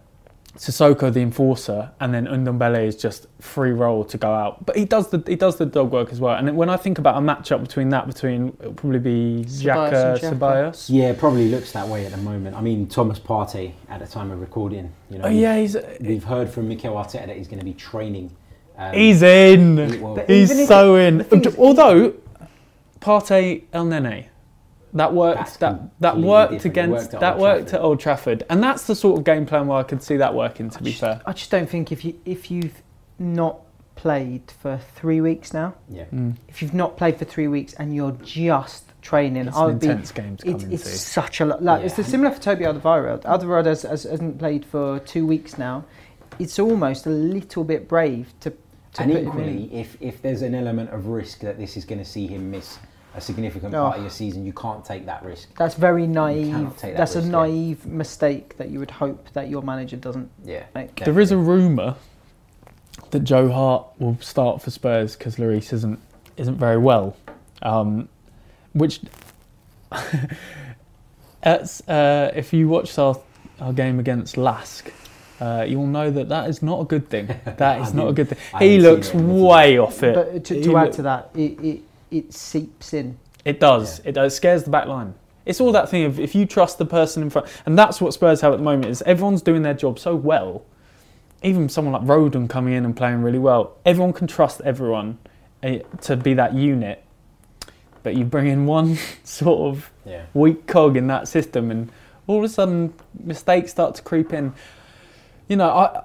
Sissoko 0.57 1.13
the 1.13 1.21
enforcer, 1.21 1.91
and 1.99 2.15
then 2.15 2.27
Ndombele 2.29 2.87
is 2.87 2.95
just 2.95 3.27
free 3.41 3.73
roll 3.73 4.05
to 4.05 4.17
go 4.17 4.33
out. 4.33 4.65
But 4.65 4.77
he 4.77 4.85
does 4.85 5.11
the 5.11 5.21
he 5.27 5.35
does 5.35 5.57
the 5.57 5.67
dog 5.67 5.91
work 5.91 6.13
as 6.13 6.21
well. 6.21 6.37
And 6.37 6.57
when 6.57 6.71
I 6.71 6.77
think 6.77 6.99
about 7.01 7.17
a 7.17 7.21
matchup 7.21 7.61
between 7.61 7.89
that, 7.89 8.07
between 8.07 8.57
it'll 8.61 8.73
probably 8.75 9.01
be 9.01 9.45
Ceballos 9.49 9.91
Xhaka, 9.91 10.13
and 10.13 10.21
Xhaka. 10.21 10.39
Ceballos. 10.39 10.87
Yeah, 10.89 11.13
probably 11.15 11.49
looks 11.49 11.73
that 11.73 11.89
way 11.89 12.07
at 12.07 12.13
the 12.13 12.19
moment. 12.19 12.55
I 12.57 12.61
mean, 12.61 12.87
Thomas 12.87 13.19
Partey 13.19 13.73
at 13.89 13.99
the 13.99 14.07
time 14.07 14.31
of 14.31 14.41
recording, 14.41 14.93
you 15.11 15.19
know, 15.19 15.25
Oh 15.25 15.29
yeah, 15.29 15.59
he's 15.59 15.77
we've 16.01 16.23
heard 16.23 16.49
from 16.49 16.69
Mikel 16.69 16.95
Arteta 16.95 17.27
that 17.27 17.37
he's 17.37 17.49
going 17.49 17.59
to 17.59 17.65
be 17.65 17.75
training. 17.75 18.31
Um, 18.79 18.95
he's 18.95 19.23
in. 19.23 20.01
well, 20.01 20.25
He's 20.29 20.69
so 20.69 20.95
in. 20.95 21.19
the 21.19 21.25
thing 21.25 21.45
is- 21.45 21.57
Although 21.59 22.15
Partey 23.01 23.65
Elneny, 23.73 24.27
that 24.95 25.13
worked. 25.13 25.39
That's 25.39 25.57
that 25.59 25.81
that 26.01 26.19
worked 26.19 26.65
against 26.65 27.11
worked 27.13 27.21
that 27.21 27.39
worked 27.39 27.69
Trafford. 27.71 27.75
at 27.75 27.81
Old 27.85 28.01
Trafford, 28.01 28.43
and 28.51 28.63
that's 28.63 28.87
the 28.87 28.95
sort 28.95 29.19
of 29.19 29.25
game 29.25 29.45
plan 29.47 29.67
where 29.67 29.79
I 29.79 29.83
could 29.83 30.03
see 30.03 30.17
that 30.17 30.35
working. 30.35 30.71
To 30.71 30.83
be 30.83 30.91
just, 30.91 31.01
fair, 31.01 31.21
I 31.27 31.33
just 31.33 31.51
don't 31.51 31.69
think 31.69 31.91
if 31.93 32.05
you 32.05 32.19
if 32.25 32.51
you've 32.51 32.81
not 33.19 33.61
played 33.97 34.51
for 34.61 34.79
three 34.97 35.21
weeks 35.21 35.53
now, 35.53 35.75
yeah. 35.89 36.05
Mm. 36.13 36.37
if 36.49 36.63
you've 36.63 36.75
not 36.75 36.97
played 36.97 37.17
for 37.19 37.25
three 37.25 37.49
weeks 37.49 37.75
and 37.75 37.95
you're 37.95 38.17
just 38.23 38.85
training, 39.03 39.47
It's 39.47 39.57
I 39.57 39.61
an 39.63 39.67
would 39.67 39.81
be. 39.81 39.87
intense 39.87 40.13
game 40.13 40.37
to 40.39 40.49
It, 40.49 40.53
come 40.61 40.73
it's 40.73 40.85
into. 40.87 40.97
such 40.99 41.41
a 41.41 41.45
lot. 41.45 41.63
Like, 41.63 41.85
It's 41.85 41.93
Yeah. 41.99 42.05
the 42.05 42.11
similar 42.11 42.31
for 42.35 42.41
Toby 42.41 42.65
Alderweireld. 42.65 43.23
Alderweireld 43.23 43.67
has, 43.67 43.83
has, 43.83 44.03
hasn't 44.05 44.39
played 44.39 44.65
for 44.65 44.99
two 45.01 45.27
weeks 45.27 45.59
now. 45.59 45.85
It's 46.39 46.59
almost 46.59 47.07
a 47.07 47.11
little 47.11 47.63
bit 47.65 47.87
brave 47.87 48.33
to. 48.41 48.51
to 48.51 49.03
And 49.03 49.13
put 49.13 49.21
him 49.23 49.29
equally, 49.29 49.65
in. 49.73 49.79
if, 49.79 49.97
if 50.01 50.23
there's 50.23 50.43
an 50.43 50.55
element 50.55 50.91
of 50.91 51.07
risk 51.07 51.41
that 51.41 51.59
this 51.59 51.77
is 51.77 51.85
going 51.85 51.99
to 51.99 52.05
see 52.05 52.27
him 52.27 52.51
miss 52.51 52.79
a 53.17 53.21
significant 53.21 53.75
Oh. 53.75 53.83
part 53.85 53.97
of 53.97 54.03
your 54.03 54.11
season, 54.11 54.45
you 54.45 54.53
can't 54.53 54.85
take 54.85 55.07
that 55.07 55.23
risk. 55.25 55.57
that's 55.57 55.75
very 55.75 56.07
naive. 56.07 56.53
cannot 56.53 56.79
take 56.79 56.93
that 56.93 56.99
That's 56.99 57.15
a 57.15 57.19
risk, 57.21 57.27
yeah. 57.27 57.39
naive 57.39 57.87
mistake 57.87 58.57
that 58.57 58.71
you 58.71 58.79
would 58.81 58.91
hope 58.91 59.29
that 59.35 59.49
your 59.49 59.63
manager 59.63 59.97
doesn't 59.97 60.31
Yeah. 60.45 60.65
make. 60.75 60.97
there 61.05 61.21
is 61.21 61.31
a 61.31 61.37
rumor 61.39 61.95
that 63.11 63.21
Joe 63.21 63.51
Hart 63.51 63.87
will 63.99 64.17
start 64.21 64.61
for 64.63 64.71
Spurs 64.71 65.15
because 65.17 65.37
Lloris 65.37 65.73
isn't 65.73 66.01
isn't 66.37 66.57
very 66.57 66.79
well, 66.79 67.17
um, 67.63 68.09
which. 68.73 69.01
That's, 71.43 71.87
uh, 71.89 72.33
if 72.35 72.53
you 72.53 72.69
watched 72.69 72.99
our, 72.99 73.17
our 73.61 73.73
game 73.73 73.99
against 74.01 74.37
LASK, 74.37 74.91
uh, 75.41 75.65
you'll 75.69 75.87
know 75.87 76.11
that 76.11 76.29
that 76.31 76.49
is 76.49 76.63
not 76.63 76.81
a 76.81 76.85
good 76.85 77.09
thing. 77.11 77.27
That 77.59 77.83
is 77.83 77.93
not 77.93 78.09
a 78.09 78.13
good 78.13 78.31
thing. 78.31 78.39
I 78.55 78.65
He 78.65 78.79
looks 78.79 79.13
way 79.13 79.79
off 79.79 80.03
it. 80.03 80.15
But 80.15 80.45
to, 80.47 80.63
to 80.63 80.77
add 80.79 80.85
look- 80.87 80.93
to 80.95 81.03
that, 81.03 81.31
it, 81.35 81.61
it 81.63 81.81
it 82.15 82.33
seeps 82.33 82.95
in. 82.95 83.19
It 83.45 83.61
does. 83.61 84.01
It 84.05 84.13
does. 84.13 84.33
It 84.33 84.37
scares 84.37 84.65
the 84.65 84.71
back 84.71 84.87
line. 84.87 85.15
It's 85.45 85.61
all 85.61 85.73
that 85.73 85.89
thing 85.91 86.05
of 86.05 86.19
if 86.19 86.35
you 86.35 86.47
trust 86.47 86.79
the 86.79 86.87
person 86.87 87.23
in 87.23 87.29
front, 87.31 87.49
and 87.67 87.79
that's 87.79 88.01
what 88.01 88.15
Spurs 88.15 88.41
have 88.41 88.53
at 88.53 88.57
the 88.59 88.63
moment. 88.65 88.87
Is 88.87 89.03
everyone's 89.03 89.43
doing 89.43 89.63
their 89.63 89.75
job 89.75 89.99
so 89.99 90.15
well. 90.15 90.65
Even 91.43 91.69
someone 91.69 91.93
like 91.93 92.03
Rodon 92.03 92.49
coming 92.49 92.73
in 92.73 92.85
and 92.87 92.97
playing 92.97 93.21
really 93.23 93.39
well. 93.39 93.77
Everyone 93.85 94.15
can 94.15 94.27
trust 94.27 94.63
everyone 94.63 95.19
eh, 95.63 95.81
to 96.03 96.17
be 96.17 96.33
that 96.35 96.55
unit. 96.55 97.05
But 98.03 98.17
you 98.17 98.25
bring 98.25 98.47
in 98.47 98.65
one 98.67 98.97
sort 99.25 99.61
of 99.75 99.91
Yeah. 100.07 100.25
weak 100.33 100.67
cog 100.67 100.97
in 100.97 101.07
that 101.09 101.29
system, 101.29 101.71
and 101.71 101.91
all 102.27 102.39
of 102.39 102.45
a 102.45 102.49
sudden 102.49 102.95
mistakes 103.23 103.71
start 103.71 103.95
to 103.97 104.03
creep 104.03 104.33
in. 104.33 104.55
You 105.49 105.57
know, 105.57 105.69
I 105.69 106.05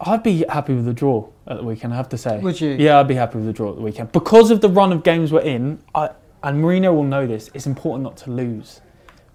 I'd 0.00 0.22
be 0.22 0.44
happy 0.48 0.74
with 0.74 0.84
the 0.84 0.92
draw 0.92 1.28
at 1.46 1.56
the 1.58 1.62
weekend. 1.64 1.92
I 1.92 1.96
have 1.96 2.08
to 2.10 2.18
say. 2.18 2.38
Would 2.38 2.60
you? 2.60 2.70
Yeah, 2.70 2.98
I'd 3.00 3.08
be 3.08 3.14
happy 3.14 3.38
with 3.38 3.46
the 3.46 3.52
draw 3.52 3.70
at 3.70 3.76
the 3.76 3.82
weekend 3.82 4.12
because 4.12 4.50
of 4.50 4.60
the 4.60 4.68
run 4.68 4.92
of 4.92 5.02
games 5.02 5.32
we're 5.32 5.40
in. 5.40 5.80
I, 5.94 6.10
and 6.42 6.62
Mourinho 6.62 6.94
will 6.94 7.04
know 7.04 7.26
this. 7.26 7.50
It's 7.54 7.66
important 7.66 8.02
not 8.02 8.16
to 8.18 8.30
lose, 8.30 8.80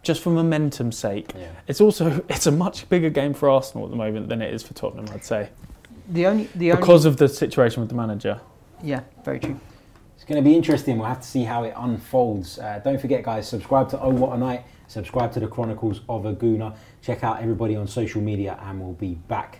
just 0.03 0.21
for 0.21 0.29
momentum's 0.29 0.97
sake. 0.97 1.31
Yeah. 1.37 1.47
It's 1.67 1.79
also 1.81 2.23
it's 2.29 2.47
a 2.47 2.51
much 2.51 2.87
bigger 2.89 3.09
game 3.09 3.33
for 3.33 3.49
Arsenal 3.49 3.85
at 3.85 3.91
the 3.91 3.97
moment 3.97 4.29
than 4.29 4.41
it 4.41 4.53
is 4.53 4.63
for 4.63 4.73
Tottenham. 4.73 5.05
I'd 5.13 5.23
say 5.23 5.49
The 6.09 6.25
only 6.27 6.49
the 6.55 6.71
because 6.71 7.05
of 7.05 7.17
the 7.17 7.27
situation 7.29 7.81
with 7.81 7.89
the 7.89 7.95
manager. 7.95 8.39
yeah, 8.83 9.01
very 9.23 9.39
true. 9.39 9.59
It's 10.15 10.25
going 10.25 10.43
to 10.43 10.49
be 10.49 10.55
interesting. 10.55 10.97
We'll 10.97 11.07
have 11.07 11.21
to 11.21 11.27
see 11.27 11.43
how 11.43 11.63
it 11.63 11.73
unfolds. 11.77 12.57
Uh, 12.59 12.81
don't 12.83 12.99
forget, 12.99 13.23
guys, 13.23 13.47
subscribe 13.47 13.87
to 13.89 14.01
Oh 14.01 14.09
What 14.09 14.33
a 14.35 14.37
Night. 14.37 14.63
Subscribe 14.87 15.31
to 15.33 15.39
the 15.39 15.47
Chronicles 15.47 16.01
of 16.09 16.25
a 16.25 16.33
Gooner. 16.33 16.75
Check 17.01 17.23
out 17.23 17.41
everybody 17.41 17.75
on 17.75 17.87
social 17.87 18.19
media, 18.21 18.57
and 18.63 18.81
we'll 18.81 18.93
be 18.93 19.13
back 19.13 19.59